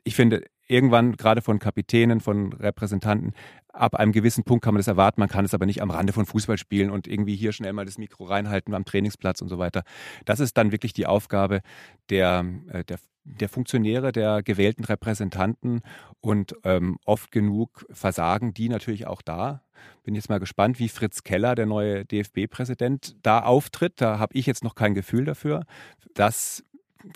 Ich 0.03 0.15
finde, 0.15 0.43
irgendwann 0.67 1.15
gerade 1.15 1.41
von 1.41 1.59
Kapitänen, 1.59 2.19
von 2.19 2.53
Repräsentanten, 2.53 3.33
ab 3.69 3.95
einem 3.95 4.11
gewissen 4.11 4.43
Punkt 4.43 4.63
kann 4.63 4.73
man 4.73 4.79
das 4.79 4.87
erwarten, 4.87 5.19
man 5.19 5.29
kann 5.29 5.45
es 5.45 5.53
aber 5.53 5.65
nicht 5.65 5.81
am 5.81 5.91
Rande 5.91 6.13
von 6.13 6.25
Fußball 6.25 6.57
spielen 6.57 6.89
und 6.89 7.07
irgendwie 7.07 7.35
hier 7.35 7.51
schnell 7.51 7.73
mal 7.73 7.85
das 7.85 7.97
Mikro 7.97 8.25
reinhalten 8.25 8.73
am 8.73 8.85
Trainingsplatz 8.85 9.41
und 9.41 9.49
so 9.49 9.57
weiter. 9.57 9.83
Das 10.25 10.39
ist 10.39 10.57
dann 10.57 10.71
wirklich 10.71 10.93
die 10.93 11.05
Aufgabe 11.05 11.61
der, 12.09 12.45
äh, 12.69 12.83
der, 12.83 12.99
der 13.23 13.49
Funktionäre, 13.49 14.11
der 14.11 14.43
gewählten 14.43 14.83
Repräsentanten 14.83 15.81
und 16.21 16.55
ähm, 16.63 16.97
oft 17.05 17.31
genug 17.31 17.85
versagen 17.91 18.53
die 18.53 18.69
natürlich 18.69 19.07
auch 19.07 19.21
da. 19.21 19.63
Bin 20.03 20.15
jetzt 20.15 20.29
mal 20.29 20.39
gespannt, 20.39 20.79
wie 20.79 20.87
Fritz 20.87 21.23
Keller, 21.23 21.55
der 21.55 21.65
neue 21.65 22.05
DFB-Präsident, 22.05 23.15
da 23.21 23.39
auftritt. 23.39 23.99
Da 23.99 24.17
habe 24.17 24.35
ich 24.35 24.45
jetzt 24.45 24.63
noch 24.63 24.75
kein 24.75 24.93
Gefühl 24.93 25.25
dafür. 25.25 25.65
Das 26.13 26.63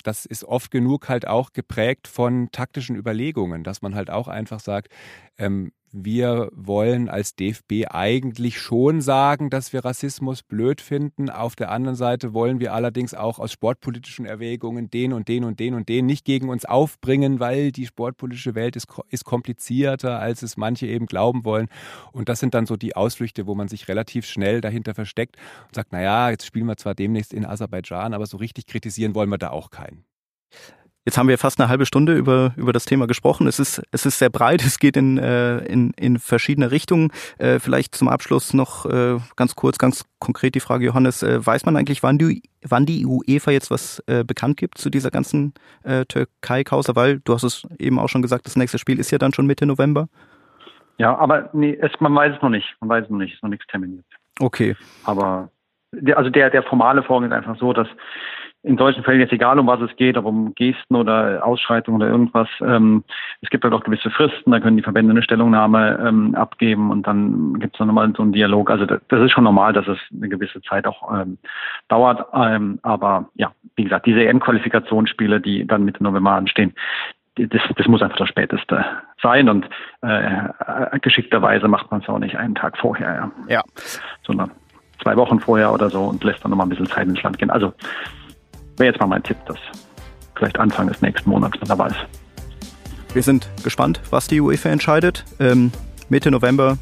das 0.03 0.25
ist 0.25 0.43
oft 0.43 0.71
genug 0.71 1.09
halt 1.09 1.27
auch 1.27 1.53
geprägt 1.53 2.07
von 2.07 2.49
taktischen 2.51 2.95
Überlegungen, 2.95 3.63
dass 3.63 3.81
man 3.81 3.95
halt 3.95 4.09
auch 4.09 4.27
einfach 4.27 4.59
sagt, 4.59 4.89
ähm, 5.37 5.71
wir 5.91 6.49
wollen 6.53 7.09
als 7.09 7.35
DFB 7.35 7.85
eigentlich 7.89 8.59
schon 8.59 9.01
sagen, 9.01 9.49
dass 9.49 9.71
wir 9.71 9.85
Rassismus 9.85 10.43
blöd 10.43 10.81
finden. 10.81 11.29
Auf 11.29 11.55
der 11.55 11.71
anderen 11.71 11.95
Seite 11.95 12.33
wollen 12.33 12.59
wir 12.59 12.73
allerdings 12.73 13.13
auch 13.13 13.39
aus 13.39 13.53
sportpolitischen 13.53 14.25
Erwägungen 14.25 14.89
den 14.89 15.13
und 15.13 15.27
den 15.27 15.43
und 15.43 15.59
den 15.59 15.73
und 15.73 15.87
den 15.87 16.05
nicht 16.05 16.25
gegen 16.25 16.49
uns 16.49 16.65
aufbringen, 16.65 17.39
weil 17.39 17.71
die 17.71 17.85
sportpolitische 17.85 18.53
Welt 18.53 18.75
ist, 18.75 18.87
ist 19.09 19.23
komplizierter, 19.23 20.19
als 20.19 20.43
es 20.43 20.57
manche 20.57 20.87
eben 20.87 21.05
glauben 21.05 21.45
wollen. 21.45 21.69
Und 22.11 22.27
das 22.27 22.39
sind 22.39 22.53
dann 22.53 22.65
so 22.65 22.75
die 22.75 22.95
Ausflüchte, 22.95 23.47
wo 23.47 23.55
man 23.55 23.67
sich 23.69 23.87
relativ 23.87 24.25
schnell 24.25 24.61
dahinter 24.61 24.93
versteckt 24.93 25.37
und 25.67 25.75
sagt, 25.75 25.93
naja, 25.93 26.29
jetzt 26.29 26.45
spielen 26.45 26.67
wir 26.67 26.77
zwar 26.77 26.95
demnächst 26.95 27.33
in 27.33 27.45
Aserbaidschan, 27.45 28.13
aber 28.13 28.25
so 28.25 28.37
richtig 28.37 28.65
kritisieren 28.65 29.15
wollen 29.15 29.29
wir 29.29 29.37
da 29.37 29.51
auch 29.51 29.69
keinen. 29.69 30.03
Jetzt 31.07 31.17
haben 31.17 31.29
wir 31.29 31.37
fast 31.37 31.57
eine 31.57 31.69
halbe 31.69 31.85
Stunde 31.85 32.17
über, 32.17 32.51
über 32.57 32.73
das 32.73 32.83
Thema 32.83 33.07
gesprochen. 33.07 33.47
Es 33.47 33.59
ist, 33.59 33.81
es 33.93 34.05
ist 34.05 34.19
sehr 34.19 34.29
breit, 34.29 34.61
es 34.61 34.77
geht 34.77 34.97
in, 34.97 35.17
äh, 35.17 35.59
in, 35.59 35.91
in 35.91 36.19
verschiedene 36.19 36.69
Richtungen. 36.69 37.11
Äh, 37.37 37.59
vielleicht 37.59 37.95
zum 37.95 38.09
Abschluss 38.09 38.53
noch 38.53 38.85
äh, 38.85 39.17
ganz 39.37 39.55
kurz, 39.55 39.77
ganz 39.77 40.03
konkret 40.19 40.53
die 40.53 40.59
Frage, 40.59 40.83
Johannes, 40.85 41.23
äh, 41.23 41.39
weiß 41.45 41.65
man 41.65 41.77
eigentlich, 41.77 42.03
wann 42.03 42.17
die, 42.17 42.41
wann 42.61 42.85
die 42.85 43.05
UEFA 43.05 43.51
jetzt 43.51 43.71
was 43.71 44.03
äh, 44.07 44.25
bekannt 44.25 44.57
gibt 44.57 44.77
zu 44.77 44.89
dieser 44.89 45.09
ganzen 45.09 45.53
äh, 45.83 46.03
Türkei-Causa? 46.03 46.97
Weil, 46.97 47.21
du 47.21 47.33
hast 47.33 47.43
es 47.43 47.65
eben 47.79 47.99
auch 47.99 48.09
schon 48.09 48.21
gesagt, 48.21 48.45
das 48.45 48.57
nächste 48.57 48.77
Spiel 48.77 48.99
ist 48.99 49.09
ja 49.09 49.17
dann 49.17 49.31
schon 49.31 49.47
Mitte 49.47 49.65
November. 49.65 50.09
Ja, 50.97 51.17
aber 51.17 51.49
nee, 51.53 51.77
es, 51.81 51.91
man 52.01 52.13
weiß 52.13 52.35
es 52.35 52.41
noch 52.41 52.49
nicht. 52.49 52.75
Man 52.81 52.89
weiß 52.89 53.05
es 53.05 53.09
noch 53.09 53.19
nicht, 53.19 53.31
es 53.31 53.35
ist 53.37 53.43
noch 53.43 53.49
nichts 53.49 53.67
terminiert. 53.67 54.03
Okay. 54.41 54.75
Aber 55.05 55.51
der, 55.93 56.17
also 56.17 56.29
der, 56.29 56.49
der 56.49 56.63
formale 56.63 57.01
Vorgang 57.01 57.31
ist 57.31 57.37
einfach 57.37 57.57
so, 57.57 57.71
dass 57.71 57.87
in 58.63 58.77
solchen 58.77 59.03
Fällen 59.03 59.19
jetzt 59.19 59.31
egal, 59.31 59.59
um 59.59 59.67
was 59.67 59.79
es 59.81 59.95
geht, 59.95 60.17
ob 60.17 60.25
um 60.25 60.53
Gesten 60.55 60.95
oder 60.95 61.45
Ausschreitungen 61.45 62.01
oder 62.01 62.11
irgendwas, 62.11 62.49
ähm, 62.61 63.03
es 63.41 63.49
gibt 63.49 63.63
halt 63.63 63.73
auch 63.73 63.83
gewisse 63.83 64.09
Fristen, 64.09 64.51
da 64.51 64.59
können 64.59 64.77
die 64.77 64.83
Verbände 64.83 65.11
eine 65.11 65.23
Stellungnahme 65.23 65.99
ähm, 66.05 66.35
abgeben 66.35 66.91
und 66.91 67.05
dann 67.07 67.59
gibt 67.59 67.75
es 67.75 67.77
dann 67.77 67.87
nochmal 67.87 68.11
so 68.15 68.23
einen 68.23 68.33
Dialog. 68.33 68.69
Also 68.69 68.85
das, 68.85 68.99
das, 69.07 69.21
ist 69.21 69.31
schon 69.31 69.43
normal, 69.43 69.73
dass 69.73 69.87
es 69.87 69.99
eine 70.13 70.27
gewisse 70.27 70.61
Zeit 70.63 70.85
auch 70.87 71.13
ähm, 71.13 71.37
dauert. 71.87 72.25
Ähm, 72.33 72.79
aber 72.81 73.29
ja, 73.35 73.51
wie 73.75 73.83
gesagt, 73.83 74.05
diese 74.05 74.25
EM-Qualifikationsspiele, 74.25 75.39
die 75.39 75.65
dann 75.65 75.85
Mitte 75.85 76.03
November 76.03 76.31
anstehen, 76.31 76.73
das, 77.35 77.61
das 77.75 77.87
muss 77.87 78.01
einfach 78.01 78.17
das 78.17 78.29
Späteste 78.29 78.83
sein 79.21 79.47
und 79.47 79.69
äh, 80.01 80.99
geschickterweise 80.99 81.67
macht 81.67 81.91
man 81.91 82.01
es 82.01 82.09
auch 82.09 82.19
nicht 82.19 82.35
einen 82.35 82.55
Tag 82.55 82.77
vorher, 82.77 83.31
ja. 83.47 83.55
ja. 83.55 83.63
Sondern 84.23 84.51
zwei 85.01 85.15
Wochen 85.15 85.39
vorher 85.39 85.71
oder 85.71 85.89
so 85.89 86.03
und 86.03 86.23
lässt 86.23 86.43
dann 86.43 86.49
nochmal 86.49 86.65
ein 86.65 86.71
bisschen 86.71 86.87
Zeit 86.87 87.07
ins 87.07 87.21
Land 87.21 87.37
gehen. 87.37 87.51
Also 87.51 87.73
wäre 88.77 88.91
jetzt 88.91 88.99
mal 88.99 89.07
mein 89.07 89.23
Tipp, 89.23 89.37
dass 89.45 89.57
vielleicht 90.35 90.59
Anfang 90.59 90.87
des 90.87 91.01
nächsten 91.01 91.29
Monats 91.29 91.57
dann 91.59 91.67
dabei 91.67 91.87
ist. 91.87 92.05
Wir 93.13 93.23
sind 93.23 93.49
gespannt, 93.63 94.01
was 94.09 94.27
die 94.27 94.41
UEFA 94.41 94.69
entscheidet. 94.69 95.25
Ähm, 95.39 95.71
Mitte 96.09 96.31
November 96.31 96.77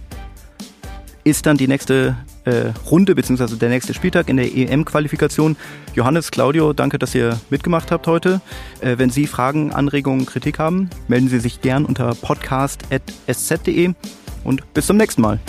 ist 1.24 1.46
dann 1.46 1.58
die 1.58 1.68
nächste 1.68 2.16
äh, 2.46 2.72
Runde 2.90 3.16
bzw. 3.16 3.56
der 3.56 3.70
nächste 3.70 3.94
Spieltag 3.94 4.30
in 4.30 4.38
der 4.38 4.56
EM-Qualifikation. 4.56 5.56
Johannes, 5.96 6.32
Claudio, 6.32 6.74
danke, 6.74 7.00
dass 7.00 7.16
ihr 7.16 7.40
mitgemacht 7.50 7.92
habt 7.92 8.08
heute. 8.08 8.42
Äh, 8.82 8.98
wenn 8.98 9.10
Sie 9.10 9.28
Fragen, 9.28 9.74
Anregungen, 9.74 10.26
Kritik 10.26 10.60
haben, 10.60 10.90
melden 11.08 11.28
Sie 11.28 11.40
sich 11.40 11.62
gern 11.62 11.86
unter 11.86 12.14
podcast.sz.de 12.14 13.94
und 14.44 14.74
bis 14.74 14.86
zum 14.86 14.98
nächsten 14.98 15.22
Mal. 15.22 15.40